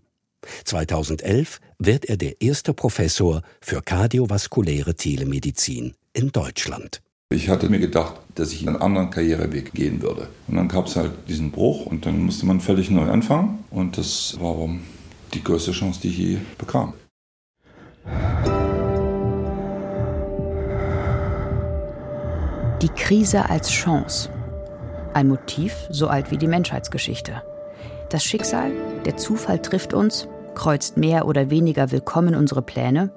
2011 0.65 1.61
wird 1.79 2.05
er 2.05 2.17
der 2.17 2.41
erste 2.41 2.75
Professor 2.75 3.43
für 3.61 3.83
kardiovaskuläre 3.83 4.95
Telemedizin 4.95 5.95
in 6.13 6.31
Deutschland. 6.33 7.01
Ich 7.31 7.49
hatte 7.49 7.69
mir 7.69 7.81
gedacht, 7.81 8.15
dass 8.35 8.53
ich 8.53 8.67
einen 8.67 8.77
anderen 8.77 9.11
Karriereweg 9.11 9.73
gehen 9.73 10.03
würde. 10.03 10.29
Und 10.47 10.57
dann 10.57 10.69
gab 10.69 10.87
es 10.87 10.97
halt 10.97 11.13
diesen 11.29 11.51
Bruch 11.51 11.87
und 11.87 12.07
dann 12.07 12.21
musste 12.21 12.47
man 12.47 12.61
völlig 12.61 12.91
neu 12.91 13.11
anfangen. 13.11 13.65
Und 13.71 13.99
das 13.99 14.37
war 14.39 14.69
die 15.33 15.43
größte 15.43 15.73
Chance, 15.73 16.01
die 16.03 16.09
ich 16.09 16.19
je 16.19 16.39
bekam. 16.59 16.93
Die 22.83 22.89
Krise 22.89 23.49
als 23.49 23.71
Chance. 23.71 24.31
Ein 25.15 25.29
Motiv 25.29 25.87
so 25.91 26.09
alt 26.09 26.33
wie 26.33 26.39
die 26.39 26.49
Menschheitsgeschichte. 26.49 27.43
Das 28.11 28.25
Schicksal, 28.25 28.73
der 29.05 29.17
Zufall 29.17 29.63
trifft 29.63 29.95
uns, 29.95 30.27
kreuzt 30.57 30.97
mehr 30.97 31.27
oder 31.27 31.51
weniger 31.51 31.93
willkommen 31.93 32.35
unsere 32.35 32.63
Pläne 32.63 33.13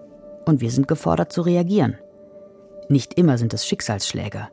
und 0.46 0.62
wir 0.62 0.70
sind 0.70 0.88
gefordert 0.88 1.34
zu 1.34 1.42
reagieren. 1.42 1.98
Nicht 2.88 3.16
immer 3.16 3.40
sind 3.40 3.54
es 3.56 3.66
Schicksalsschläge. 3.66 4.48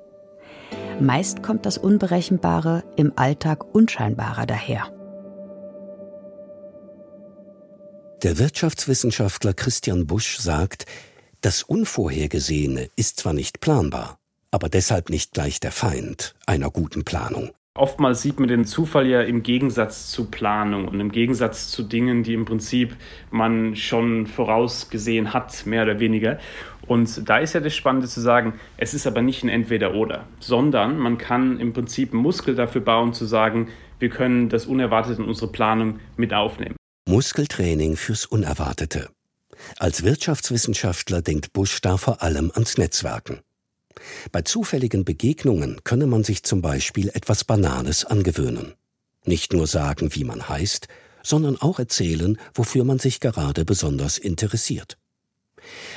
Meist 1.01 1.43
kommt 1.43 1.67
das 1.67 1.77
Unberechenbare 1.77 2.83
im 2.97 3.13
Alltag 3.17 3.75
unscheinbarer 3.75 4.47
daher. 4.47 4.91
Der 8.23 8.39
Wirtschaftswissenschaftler 8.39 9.53
Christian 9.53 10.07
Busch 10.07 10.39
sagt, 10.39 10.87
das 11.43 11.63
Unvorhergesehene 11.63 12.89
ist 12.97 13.21
zwar 13.21 13.35
nicht 13.35 13.61
planbar, 13.61 14.19
aber 14.55 14.69
deshalb 14.69 15.11
nicht 15.11 15.33
gleich 15.33 15.59
der 15.59 15.73
Feind 15.73 16.35
einer 16.47 16.71
guten 16.71 17.05
Planung. 17.05 17.51
Oftmals 17.77 18.23
sieht 18.23 18.39
man 18.39 18.49
den 18.49 18.65
Zufall 18.65 19.09
ja 19.09 19.21
im 19.21 19.43
Gegensatz 19.43 20.13
zu 20.13 20.27
Planung 20.27 20.87
und 20.87 21.01
im 21.01 21.11
Gegensatz 21.11 21.73
zu 21.73 21.83
Dingen, 21.83 22.23
die 22.23 22.33
im 22.33 22.45
Prinzip 22.45 22.97
man 23.33 23.75
schon 23.75 24.29
vorausgesehen 24.29 25.33
hat, 25.33 25.67
mehr 25.67 25.83
oder 25.83 25.99
weniger. 25.99 26.39
Und 26.87 27.29
da 27.29 27.39
ist 27.39 27.55
ja 27.55 27.61
das 27.61 27.75
Spannende 27.75 28.07
zu 28.07 28.21
sagen, 28.21 28.61
es 28.77 28.95
ist 28.95 29.09
aber 29.09 29.23
nicht 29.23 29.43
ein 29.43 29.49
Entweder-Oder, 29.49 30.25
sondern 30.39 30.99
man 30.99 31.19
kann 31.19 31.59
im 31.59 31.73
Prinzip 31.73 32.13
einen 32.13 32.23
Muskel 32.23 32.55
dafür 32.55 32.81
bauen, 32.81 33.13
zu 33.13 33.25
sagen, 33.25 33.71
wir 33.99 34.09
können 34.09 34.51
das 34.51 34.67
Unerwartete 34.67 35.23
in 35.23 35.29
unsere 35.29 35.51
Planung 35.51 35.99
mit 36.17 36.33
aufnehmen. 36.33 36.77
Muskeltraining 37.09 37.97
fürs 37.97 38.25
Unerwartete. 38.25 39.09
Als 39.81 40.05
Wirtschaftswissenschaftler 40.05 41.23
denkt 41.23 41.53
Busch 41.53 41.81
da 41.81 41.97
vor 41.97 42.23
allem 42.23 42.53
ans 42.55 42.79
Netzwerken. 42.79 43.41
Bei 44.33 44.43
zufälligen 44.43 45.05
Begegnungen 45.05 45.81
könne 45.85 46.07
man 46.07 46.25
sich 46.25 46.43
zum 46.43 46.63
Beispiel 46.63 47.11
etwas 47.11 47.45
Banales 47.45 48.05
angewöhnen. 48.05 48.75
Nicht 49.25 49.53
nur 49.53 49.67
sagen, 49.67 50.15
wie 50.15 50.25
man 50.25 50.49
heißt, 50.49 50.89
sondern 51.23 51.61
auch 51.61 51.79
erzählen, 51.79 52.39
wofür 52.55 52.85
man 52.85 52.99
sich 52.99 53.21
gerade 53.21 53.65
besonders 53.65 54.19
interessiert. 54.19 54.99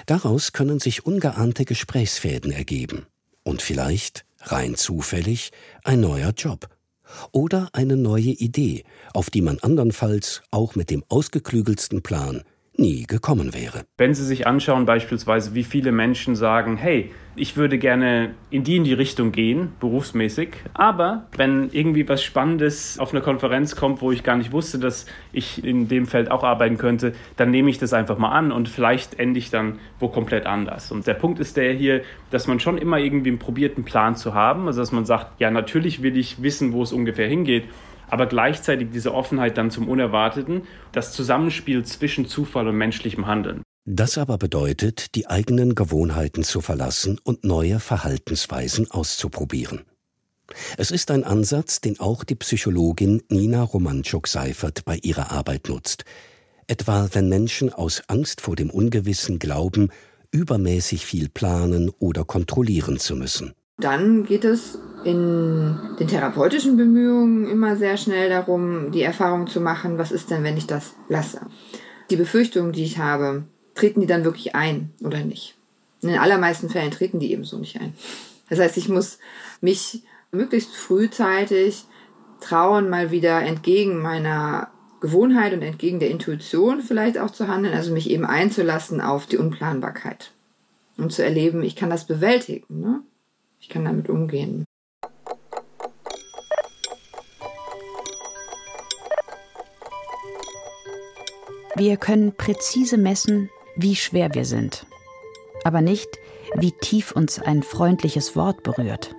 Daraus 0.05 0.53
können 0.53 0.79
sich 0.79 1.05
ungeahnte 1.05 1.65
Gesprächsfäden 1.65 2.51
ergeben 2.51 3.05
und 3.43 3.61
vielleicht, 3.61 4.25
rein 4.41 4.75
zufällig, 4.75 5.51
ein 5.83 5.99
neuer 5.99 6.31
Job 6.31 6.69
oder 7.31 7.69
eine 7.73 7.97
neue 7.97 8.31
Idee, 8.31 8.83
auf 9.13 9.29
die 9.29 9.41
man 9.41 9.59
andernfalls 9.59 10.41
auch 10.51 10.75
mit 10.75 10.89
dem 10.89 11.03
ausgeklügelsten 11.09 12.01
Plan 12.01 12.43
nie 12.77 13.05
gekommen 13.05 13.53
wäre. 13.53 13.83
Wenn 13.97 14.13
Sie 14.13 14.25
sich 14.25 14.47
anschauen 14.47 14.85
beispielsweise, 14.85 15.55
wie 15.55 15.63
viele 15.63 15.91
Menschen 15.91 16.35
sagen, 16.35 16.77
hey, 16.77 17.11
ich 17.35 17.55
würde 17.55 17.77
gerne 17.77 18.31
in 18.49 18.63
die 18.63 18.77
in 18.77 18.83
die 18.83 18.93
Richtung 18.93 19.31
gehen, 19.31 19.73
berufsmäßig, 19.79 20.49
aber 20.73 21.27
wenn 21.35 21.69
irgendwie 21.71 22.09
was 22.09 22.23
Spannendes 22.23 22.97
auf 22.97 23.13
einer 23.13 23.21
Konferenz 23.21 23.75
kommt, 23.75 24.01
wo 24.01 24.11
ich 24.11 24.23
gar 24.23 24.37
nicht 24.37 24.51
wusste, 24.51 24.79
dass 24.79 25.05
ich 25.31 25.63
in 25.63 25.87
dem 25.87 26.07
Feld 26.07 26.31
auch 26.31 26.43
arbeiten 26.43 26.77
könnte, 26.77 27.13
dann 27.35 27.51
nehme 27.51 27.69
ich 27.69 27.77
das 27.77 27.93
einfach 27.93 28.17
mal 28.17 28.31
an 28.31 28.51
und 28.51 28.69
vielleicht 28.69 29.19
ende 29.19 29.37
ich 29.37 29.51
dann 29.51 29.79
wo 29.99 30.07
komplett 30.07 30.47
anders. 30.47 30.91
Und 30.91 31.05
der 31.05 31.13
Punkt 31.13 31.39
ist 31.39 31.57
der 31.57 31.73
hier, 31.73 32.01
dass 32.31 32.47
man 32.47 32.59
schon 32.59 32.77
immer 32.77 32.97
irgendwie 32.97 33.29
einen 33.29 33.39
probierten 33.39 33.83
Plan 33.83 34.15
zu 34.15 34.33
haben, 34.33 34.67
also 34.67 34.81
dass 34.81 34.91
man 34.91 35.05
sagt, 35.05 35.39
ja, 35.39 35.51
natürlich 35.51 36.01
will 36.01 36.17
ich 36.17 36.41
wissen, 36.41 36.73
wo 36.73 36.81
es 36.81 36.91
ungefähr 36.91 37.27
hingeht, 37.27 37.65
aber 38.09 38.25
gleichzeitig 38.25 38.89
diese 38.91 39.13
Offenheit 39.13 39.57
dann 39.57 39.71
zum 39.71 39.87
Unerwarteten, 39.87 40.63
das 40.91 41.13
Zusammenspiel 41.13 41.83
zwischen 41.83 42.25
Zufall 42.25 42.67
und 42.67 42.77
menschlichem 42.77 43.27
Handeln. 43.27 43.63
Das 43.85 44.17
aber 44.17 44.37
bedeutet, 44.37 45.15
die 45.15 45.27
eigenen 45.27 45.73
Gewohnheiten 45.73 46.43
zu 46.43 46.59
verlassen 46.59 47.19
und 47.23 47.45
neue 47.45 47.79
Verhaltensweisen 47.79 48.91
auszuprobieren. 48.91 49.83
Es 50.77 50.91
ist 50.91 51.11
ein 51.11 51.23
Ansatz, 51.23 51.81
den 51.81 51.99
auch 51.99 52.23
die 52.23 52.35
Psychologin 52.35 53.23
Nina 53.29 53.63
Romanchuk-Seifert 53.63 54.85
bei 54.85 54.97
ihrer 54.97 55.31
Arbeit 55.31 55.69
nutzt. 55.69 56.03
Etwa 56.67 57.09
wenn 57.13 57.29
Menschen 57.29 57.71
aus 57.71 58.03
Angst 58.07 58.41
vor 58.41 58.55
dem 58.55 58.69
Ungewissen 58.69 59.39
glauben, 59.39 59.89
übermäßig 60.31 61.05
viel 61.05 61.29
planen 61.29 61.89
oder 61.99 62.25
kontrollieren 62.25 62.99
zu 62.99 63.15
müssen. 63.15 63.53
Dann 63.77 64.23
geht 64.23 64.43
es 64.43 64.79
in 65.03 65.77
den 65.99 66.07
therapeutischen 66.07 66.77
Bemühungen 66.77 67.47
immer 67.47 67.75
sehr 67.75 67.97
schnell 67.97 68.29
darum, 68.29 68.91
die 68.91 69.03
Erfahrung 69.03 69.47
zu 69.47 69.61
machen, 69.61 69.97
was 69.97 70.11
ist 70.11 70.31
denn, 70.31 70.43
wenn 70.43 70.57
ich 70.57 70.67
das 70.67 70.95
lasse? 71.07 71.41
Die 72.09 72.15
Befürchtungen, 72.15 72.71
die 72.71 72.83
ich 72.83 72.97
habe, 72.97 73.43
treten 73.75 74.01
die 74.01 74.07
dann 74.07 74.23
wirklich 74.23 74.55
ein 74.55 74.91
oder 75.03 75.19
nicht? 75.19 75.55
In 76.01 76.09
den 76.09 76.19
allermeisten 76.19 76.69
Fällen 76.69 76.91
treten 76.91 77.19
die 77.19 77.31
ebenso 77.31 77.57
nicht 77.57 77.79
ein. 77.79 77.93
Das 78.49 78.59
heißt, 78.59 78.77
ich 78.77 78.89
muss 78.89 79.19
mich 79.61 80.03
möglichst 80.31 80.75
frühzeitig 80.75 81.85
trauen, 82.39 82.89
mal 82.89 83.11
wieder 83.11 83.41
entgegen 83.41 84.01
meiner 84.01 84.71
Gewohnheit 84.99 85.53
und 85.53 85.61
entgegen 85.61 85.99
der 85.99 86.09
Intuition 86.09 86.81
vielleicht 86.81 87.17
auch 87.17 87.31
zu 87.31 87.47
handeln, 87.47 87.75
also 87.75 87.93
mich 87.93 88.09
eben 88.09 88.25
einzulassen 88.25 89.01
auf 89.01 89.27
die 89.27 89.37
Unplanbarkeit 89.37 90.31
und 90.97 91.11
zu 91.11 91.23
erleben, 91.23 91.61
ich 91.61 91.75
kann 91.75 91.89
das 91.89 92.05
bewältigen. 92.05 92.81
Ne? 92.81 93.01
Ich 93.67 93.73
kann 93.73 93.83
damit 93.83 94.07
umgehen. 94.07 94.63
Wir 101.75 101.97
können 101.97 102.31
präzise 102.31 102.97
messen, 102.97 103.49
wie 103.75 103.97
schwer 103.97 104.33
wir 104.33 104.45
sind, 104.45 104.85
aber 105.65 105.81
nicht, 105.81 106.07
wie 106.55 106.71
tief 106.71 107.11
uns 107.11 107.39
ein 107.39 107.61
freundliches 107.61 108.37
Wort 108.37 108.63
berührt. 108.63 109.13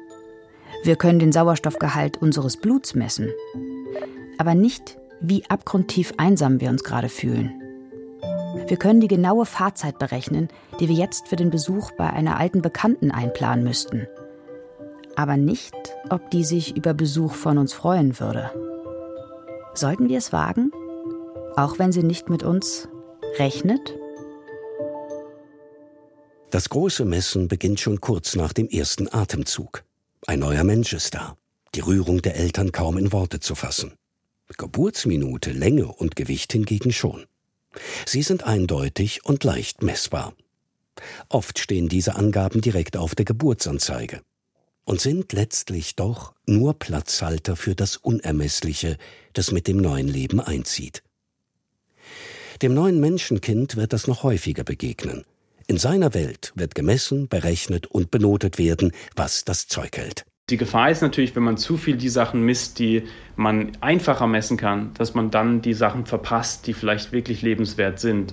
Wir 0.83 0.97
können 0.97 1.19
den 1.19 1.31
Sauerstoffgehalt 1.31 2.17
unseres 2.17 2.57
Bluts 2.57 2.95
messen, 2.95 3.31
aber 4.39 4.55
nicht, 4.55 4.97
wie 5.21 5.45
abgrundtief 5.51 6.15
einsam 6.17 6.59
wir 6.63 6.71
uns 6.71 6.85
gerade 6.85 7.11
fühlen. 7.11 7.53
Wir 8.67 8.79
können 8.79 9.03
die 9.03 9.09
genaue 9.09 9.45
Fahrzeit 9.45 9.99
berechnen, 9.99 10.49
die 10.81 10.89
wir 10.89 10.97
jetzt 10.97 11.29
für 11.29 11.37
den 11.37 11.51
Besuch 11.51 11.91
bei 11.91 12.09
einer 12.09 12.39
alten 12.39 12.63
Bekannten 12.63 13.11
einplanen 13.11 13.63
müssten. 13.63 14.09
Aber 15.19 15.37
nicht, 15.37 15.75
ob 16.11 16.31
die 16.31 16.45
sich 16.45 16.77
über 16.77 16.95
Besuch 16.95 17.35
von 17.35 17.59
uns 17.59 17.73
freuen 17.73 18.21
würde. 18.21 18.53
Sollten 19.75 20.09
wir 20.09 20.17
es 20.17 20.33
wagen? 20.33 20.71
Auch 21.57 21.81
wenn 21.81 21.91
sie 21.91 22.05
nicht 22.05 22.31
mit 22.31 22.45
uns 22.45 22.89
rechnet? 23.37 23.81
Das 26.51 26.69
große 26.69 27.05
Messen 27.05 27.49
beginnt 27.49 27.81
schon 27.81 28.01
kurz 28.01 28.37
nach 28.37 28.53
dem 28.53 28.69
ersten 28.69 29.13
Atemzug. 29.13 29.83
Ein 30.29 30.39
neuer 30.39 30.63
Mensch 30.63 30.93
ist 30.93 31.17
da. 31.17 31.37
Die 31.75 31.81
Rührung 31.81 32.23
der 32.23 32.37
Eltern 32.37 32.71
kaum 32.71 32.97
in 32.97 33.11
Worte 33.11 33.41
zu 33.41 33.57
fassen. 33.57 33.95
Geburtsminute, 34.57 35.51
Länge 35.51 35.89
und 35.89 36.15
Gewicht 36.15 36.53
hingegen 36.53 36.93
schon. 36.93 37.27
Sie 38.07 38.23
sind 38.23 38.45
eindeutig 38.45 39.25
und 39.25 39.43
leicht 39.43 39.83
messbar. 39.83 40.33
Oft 41.29 41.59
stehen 41.59 41.89
diese 41.89 42.15
Angaben 42.15 42.61
direkt 42.61 42.97
auf 42.97 43.17
der 43.17 43.25
Geburtsanzeige 43.25 44.21
und 44.89 45.03
sind 45.03 45.35
letztlich 45.35 45.97
doch 45.97 46.33
nur 46.47 46.79
Platzhalter 46.79 47.57
für 47.57 47.75
das 47.75 47.99
Unermessliche, 47.99 48.97
das 49.35 49.53
mit 49.53 49.69
dem 49.69 49.77
neuen 49.77 50.09
Leben 50.09 50.41
einzieht. 50.41 51.03
Dem 52.63 52.73
neuen 52.73 52.99
Menschenkind 52.99 53.77
wird 53.77 53.93
das 53.93 54.07
noch 54.07 54.23
häufiger 54.23 54.65
begegnen. 54.65 55.25
In 55.67 55.77
seiner 55.77 56.15
Welt 56.15 56.53
wird 56.55 56.75
gemessen, 56.75 57.29
berechnet 57.29 57.87
und 57.87 58.11
benotet 58.11 58.57
werden, 58.57 58.93
was 59.15 59.45
das 59.45 59.69
Zeug 59.69 59.95
hält. 59.99 60.25
Die 60.49 60.57
Gefahr 60.57 60.91
ist 60.91 61.03
natürlich, 61.03 61.37
wenn 61.37 61.43
man 61.43 61.59
zu 61.59 61.77
viel 61.77 61.99
die 61.99 62.09
Sachen 62.09 62.41
misst, 62.41 62.79
die 62.79 63.03
man 63.37 63.73
einfacher 63.83 64.27
messen 64.27 64.57
kann, 64.57 64.95
dass 64.95 65.13
man 65.13 65.31
dann 65.31 65.61
die 65.61 65.75
Sachen 65.75 66.07
verpasst, 66.07 66.67
die 66.67 66.73
vielleicht 66.73 67.13
wirklich 67.13 67.43
lebenswert 67.43 68.01
sind. 68.01 68.33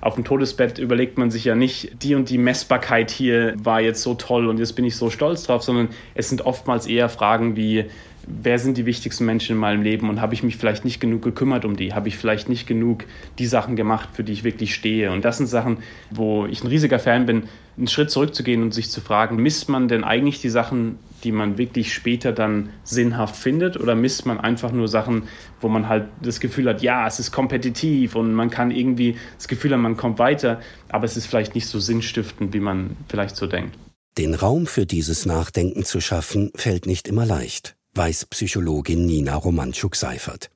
Auf 0.00 0.14
dem 0.14 0.24
Todesbett 0.24 0.78
überlegt 0.78 1.18
man 1.18 1.30
sich 1.30 1.44
ja 1.44 1.54
nicht, 1.54 2.02
die 2.02 2.14
und 2.14 2.28
die 2.28 2.38
Messbarkeit 2.38 3.10
hier 3.10 3.54
war 3.56 3.80
jetzt 3.80 4.02
so 4.02 4.14
toll 4.14 4.46
und 4.46 4.58
jetzt 4.58 4.74
bin 4.74 4.84
ich 4.84 4.96
so 4.96 5.10
stolz 5.10 5.44
drauf, 5.44 5.62
sondern 5.62 5.88
es 6.14 6.28
sind 6.28 6.42
oftmals 6.42 6.86
eher 6.86 7.08
Fragen 7.08 7.56
wie, 7.56 7.86
wer 8.26 8.58
sind 8.58 8.76
die 8.76 8.86
wichtigsten 8.86 9.24
Menschen 9.24 9.52
in 9.52 9.58
meinem 9.58 9.82
Leben 9.82 10.10
und 10.10 10.20
habe 10.20 10.34
ich 10.34 10.42
mich 10.42 10.56
vielleicht 10.56 10.84
nicht 10.84 11.00
genug 11.00 11.22
gekümmert 11.22 11.64
um 11.64 11.76
die? 11.76 11.94
Habe 11.94 12.08
ich 12.08 12.18
vielleicht 12.18 12.48
nicht 12.48 12.66
genug 12.66 13.04
die 13.38 13.46
Sachen 13.46 13.76
gemacht, 13.76 14.10
für 14.12 14.24
die 14.24 14.32
ich 14.32 14.44
wirklich 14.44 14.74
stehe? 14.74 15.12
Und 15.12 15.24
das 15.24 15.38
sind 15.38 15.46
Sachen, 15.46 15.78
wo 16.10 16.46
ich 16.46 16.62
ein 16.62 16.68
riesiger 16.68 16.98
Fan 16.98 17.26
bin, 17.26 17.44
einen 17.76 17.88
Schritt 17.88 18.10
zurückzugehen 18.10 18.62
und 18.62 18.72
sich 18.72 18.90
zu 18.90 19.00
fragen, 19.00 19.36
misst 19.36 19.68
man 19.68 19.88
denn 19.88 20.04
eigentlich 20.04 20.40
die 20.40 20.48
Sachen, 20.48 20.98
die 21.24 21.32
man 21.32 21.58
wirklich 21.58 21.92
später 21.92 22.32
dann 22.32 22.70
sinnhaft 22.84 23.36
findet 23.36 23.78
oder 23.78 23.94
misst 23.94 24.26
man 24.26 24.38
einfach 24.38 24.72
nur 24.72 24.88
Sachen, 24.88 25.24
wo 25.60 25.68
man 25.68 25.88
halt 25.88 26.08
das 26.22 26.40
Gefühl 26.40 26.68
hat, 26.68 26.82
ja, 26.82 27.06
es 27.06 27.18
ist 27.18 27.32
kompetitiv 27.32 28.14
und 28.14 28.34
man 28.34 28.50
kann 28.50 28.70
irgendwie 28.70 29.16
das 29.36 29.48
Gefühl 29.48 29.72
haben, 29.72 29.82
man 29.82 29.96
kommt 29.96 30.18
weiter, 30.18 30.60
aber 30.88 31.04
es 31.04 31.16
ist 31.16 31.26
vielleicht 31.26 31.54
nicht 31.54 31.66
so 31.66 31.80
sinnstiftend, 31.80 32.52
wie 32.52 32.60
man 32.60 32.96
vielleicht 33.08 33.36
so 33.36 33.46
denkt. 33.46 33.76
Den 34.18 34.34
Raum 34.34 34.66
für 34.66 34.86
dieses 34.86 35.26
Nachdenken 35.26 35.84
zu 35.84 36.00
schaffen, 36.00 36.50
fällt 36.54 36.86
nicht 36.86 37.08
immer 37.08 37.26
leicht 37.26 37.76
weiß 37.96 38.26
Psychologin 38.26 39.06
Nina 39.06 39.34
Romanschuk-Seifert. 39.34 40.50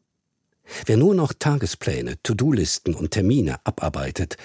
Wer 0.86 0.96
nur 0.96 1.14
noch 1.14 1.32
Tagespläne, 1.32 2.16
To-Do-Listen 2.22 2.94
und 2.94 3.12
Termine 3.12 3.58
abarbeitet, 3.64 4.36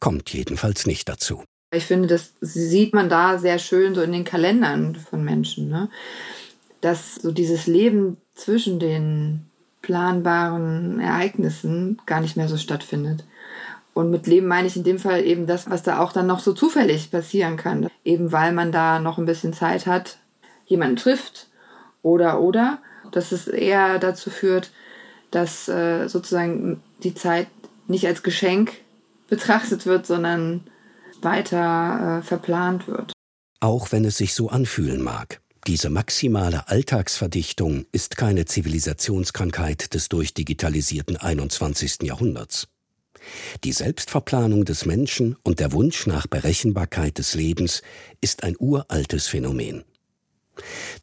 kommt 0.00 0.32
jedenfalls 0.32 0.86
nicht 0.86 1.08
dazu. 1.08 1.44
Ich 1.70 1.84
finde, 1.84 2.08
das 2.08 2.32
sieht 2.40 2.94
man 2.94 3.08
da 3.08 3.38
sehr 3.38 3.58
schön 3.58 3.94
so 3.94 4.00
in 4.02 4.12
den 4.12 4.24
Kalendern 4.24 4.94
von 4.94 5.22
Menschen, 5.22 5.68
ne? 5.68 5.90
dass 6.80 7.16
so 7.16 7.30
dieses 7.30 7.66
Leben 7.66 8.16
zwischen 8.34 8.78
den 8.78 9.46
planbaren 9.82 11.00
Ereignissen 11.00 12.00
gar 12.06 12.20
nicht 12.20 12.36
mehr 12.36 12.48
so 12.48 12.56
stattfindet. 12.56 13.24
Und 13.94 14.10
mit 14.10 14.26
Leben 14.26 14.46
meine 14.46 14.68
ich 14.68 14.76
in 14.76 14.84
dem 14.84 14.98
Fall 14.98 15.24
eben 15.24 15.46
das, 15.46 15.68
was 15.68 15.82
da 15.82 15.98
auch 15.98 16.12
dann 16.12 16.26
noch 16.26 16.38
so 16.38 16.52
zufällig 16.52 17.10
passieren 17.10 17.56
kann. 17.56 17.88
Eben 18.04 18.32
weil 18.32 18.52
man 18.52 18.70
da 18.70 19.00
noch 19.00 19.18
ein 19.18 19.26
bisschen 19.26 19.52
Zeit 19.52 19.86
hat, 19.86 20.18
jemanden 20.66 20.96
trifft, 20.96 21.48
oder 22.02 22.40
oder, 22.40 22.78
dass 23.12 23.32
es 23.32 23.48
eher 23.48 23.98
dazu 23.98 24.30
führt, 24.30 24.70
dass 25.30 25.68
äh, 25.68 26.08
sozusagen 26.08 26.82
die 27.02 27.14
Zeit 27.14 27.48
nicht 27.86 28.06
als 28.06 28.22
Geschenk 28.22 28.72
betrachtet 29.28 29.86
wird, 29.86 30.06
sondern 30.06 30.62
weiter 31.22 32.18
äh, 32.18 32.22
verplant 32.22 32.88
wird. 32.88 33.12
Auch 33.60 33.92
wenn 33.92 34.04
es 34.04 34.16
sich 34.16 34.34
so 34.34 34.48
anfühlen 34.48 35.02
mag, 35.02 35.40
diese 35.66 35.90
maximale 35.90 36.68
Alltagsverdichtung 36.68 37.86
ist 37.92 38.16
keine 38.16 38.46
Zivilisationskrankheit 38.46 39.92
des 39.94 40.08
durchdigitalisierten 40.08 41.16
21. 41.16 42.02
Jahrhunderts. 42.02 42.68
Die 43.64 43.72
Selbstverplanung 43.72 44.64
des 44.64 44.86
Menschen 44.86 45.36
und 45.42 45.60
der 45.60 45.72
Wunsch 45.72 46.06
nach 46.06 46.26
Berechenbarkeit 46.26 47.18
des 47.18 47.34
Lebens 47.34 47.82
ist 48.20 48.44
ein 48.44 48.56
uraltes 48.58 49.26
Phänomen. 49.26 49.84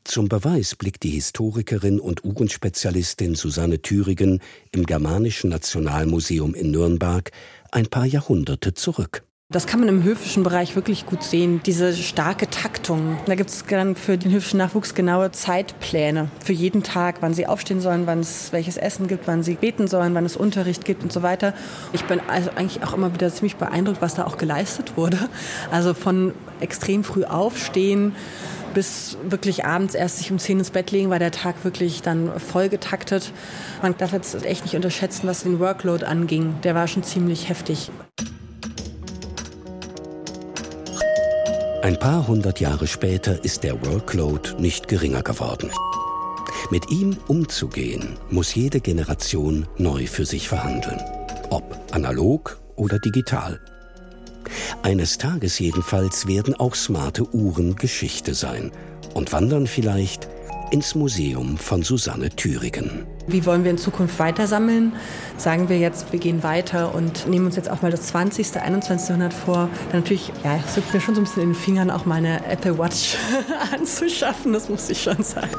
Zum 0.03 0.27
Beweis 0.27 0.75
blickt 0.75 1.03
die 1.03 1.11
Historikerin 1.11 1.99
und 1.99 2.25
Uhrenspezialistin 2.25 3.35
Susanne 3.35 3.81
Thürigen 3.81 4.41
im 4.71 4.85
Germanischen 4.85 5.49
Nationalmuseum 5.49 6.55
in 6.55 6.71
Nürnberg 6.71 7.31
ein 7.71 7.87
paar 7.87 8.05
Jahrhunderte 8.05 8.73
zurück. 8.73 9.23
Das 9.53 9.67
kann 9.67 9.79
man 9.79 9.89
im 9.89 10.01
höfischen 10.01 10.41
Bereich 10.41 10.75
wirklich 10.75 11.05
gut 11.05 11.21
sehen, 11.21 11.61
diese 11.63 11.93
starke 11.93 12.49
Taktung. 12.49 13.19
Da 13.27 13.35
gibt 13.35 13.51
es 13.51 13.63
dann 13.63 13.95
für 13.95 14.17
den 14.17 14.31
höfischen 14.31 14.57
Nachwuchs 14.57 14.95
genaue 14.95 15.31
Zeitpläne 15.31 16.29
für 16.43 16.51
jeden 16.51 16.81
Tag, 16.81 17.17
wann 17.21 17.35
sie 17.35 17.45
aufstehen 17.45 17.79
sollen, 17.79 18.07
wann 18.07 18.21
es 18.21 18.51
welches 18.53 18.75
Essen 18.75 19.07
gibt, 19.07 19.27
wann 19.27 19.43
sie 19.43 19.53
beten 19.53 19.87
sollen, 19.87 20.15
wann 20.15 20.25
es 20.25 20.35
Unterricht 20.35 20.83
gibt 20.83 21.03
und 21.03 21.13
so 21.13 21.21
weiter. 21.21 21.53
Ich 21.93 22.03
bin 22.05 22.21
also 22.27 22.49
eigentlich 22.55 22.83
auch 22.83 22.93
immer 22.93 23.13
wieder 23.13 23.31
ziemlich 23.31 23.55
beeindruckt, 23.55 24.01
was 24.01 24.15
da 24.15 24.25
auch 24.25 24.37
geleistet 24.37 24.97
wurde. 24.97 25.29
Also 25.69 25.93
von 25.93 26.33
extrem 26.59 27.03
früh 27.03 27.23
aufstehen, 27.23 28.15
bis 28.73 29.15
wirklich 29.29 29.63
abends 29.63 29.93
erst 29.93 30.17
sich 30.17 30.31
um 30.31 30.39
10 30.39 30.57
ins 30.57 30.71
Bett 30.71 30.89
legen, 30.89 31.11
weil 31.11 31.19
der 31.19 31.29
Tag 31.31 31.63
wirklich 31.63 32.01
dann 32.01 32.31
voll 32.39 32.67
getaktet. 32.67 33.31
Man 33.83 33.95
darf 33.95 34.11
jetzt 34.11 34.43
echt 34.43 34.63
nicht 34.63 34.75
unterschätzen, 34.75 35.27
was 35.27 35.43
den 35.43 35.59
Workload 35.59 36.03
anging. 36.03 36.55
Der 36.63 36.73
war 36.73 36.87
schon 36.87 37.03
ziemlich 37.03 37.47
heftig. 37.47 37.91
Ein 41.85 41.99
paar 41.99 42.27
hundert 42.27 42.59
Jahre 42.59 42.87
später 42.87 43.45
ist 43.45 43.63
der 43.63 43.85
Workload 43.85 44.55
nicht 44.57 44.87
geringer 44.87 45.21
geworden. 45.21 45.69
Mit 46.71 46.89
ihm 46.89 47.15
umzugehen, 47.27 48.17
muss 48.31 48.55
jede 48.55 48.79
Generation 48.79 49.67
neu 49.77 50.07
für 50.07 50.25
sich 50.25 50.49
verhandeln. 50.49 50.99
Ob 51.51 51.79
analog 51.91 52.59
oder 52.75 52.97
digital. 52.97 53.61
Eines 54.81 55.19
Tages 55.19 55.59
jedenfalls 55.59 56.25
werden 56.25 56.55
auch 56.55 56.73
smarte 56.73 57.23
Uhren 57.35 57.75
Geschichte 57.75 58.33
sein 58.33 58.71
und 59.13 59.31
wandern 59.31 59.67
vielleicht 59.67 60.27
ins 60.71 60.95
Museum 60.95 61.55
von 61.55 61.83
Susanne 61.83 62.31
Thüringen. 62.31 63.05
Wie 63.27 63.45
wollen 63.45 63.63
wir 63.63 63.71
in 63.71 63.77
Zukunft 63.77 64.19
weiter 64.19 64.45
sammeln? 64.45 64.93
Sagen 65.37 65.67
wir 65.67 65.79
jetzt, 65.79 66.11
wir 66.11 66.19
gehen 66.19 66.43
weiter 66.43 66.93
und 66.93 67.27
nehmen 67.27 67.47
uns 67.47 67.55
jetzt 67.55 67.69
auch 67.71 67.81
mal 67.81 67.89
das 67.89 68.03
20., 68.03 68.61
21. 68.61 69.09
Jahrhundert 69.09 69.33
vor. 69.33 69.69
Dann 69.91 70.01
natürlich, 70.01 70.31
ja, 70.43 70.59
es 70.65 70.75
liegt 70.75 70.93
mir 70.93 71.01
schon 71.01 71.15
so 71.15 71.21
ein 71.21 71.23
bisschen 71.23 71.43
in 71.43 71.49
den 71.49 71.55
Fingern, 71.55 71.89
auch 71.89 72.05
meine 72.05 72.45
Apple 72.45 72.77
Watch 72.77 73.17
anzuschaffen, 73.73 74.53
das 74.53 74.69
muss 74.69 74.89
ich 74.89 75.01
schon 75.01 75.23
sagen. 75.23 75.49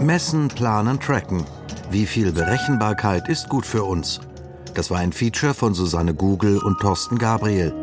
Messen, 0.00 0.48
planen, 0.48 0.98
tracken. 0.98 1.44
Wie 1.90 2.06
viel 2.06 2.32
Berechenbarkeit 2.32 3.28
ist 3.28 3.48
gut 3.48 3.64
für 3.64 3.84
uns? 3.84 4.20
Das 4.74 4.90
war 4.90 4.98
ein 4.98 5.12
Feature 5.12 5.54
von 5.54 5.74
Susanne 5.74 6.14
Google 6.14 6.58
und 6.58 6.80
Thorsten 6.80 7.18
Gabriel. 7.18 7.74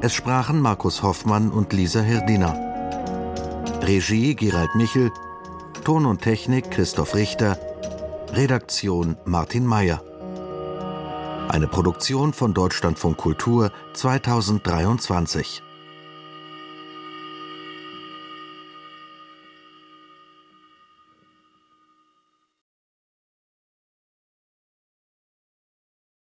Es 0.00 0.12
sprachen 0.12 0.60
Markus 0.60 1.02
Hoffmann 1.02 1.50
und 1.50 1.72
Lisa 1.72 2.00
Hirdiner. 2.00 2.54
Regie 3.82 4.34
Gerald 4.34 4.74
Michel, 4.74 5.10
Ton 5.84 6.06
und 6.06 6.22
Technik 6.22 6.70
Christoph 6.70 7.14
Richter, 7.14 7.58
Redaktion 8.32 9.16
Martin 9.24 9.66
Mayer. 9.66 10.02
Eine 11.48 11.68
Produktion 11.68 12.32
von 12.32 12.54
Deutschlandfunk 12.54 13.16
Kultur 13.16 13.70
2023. 13.92 15.63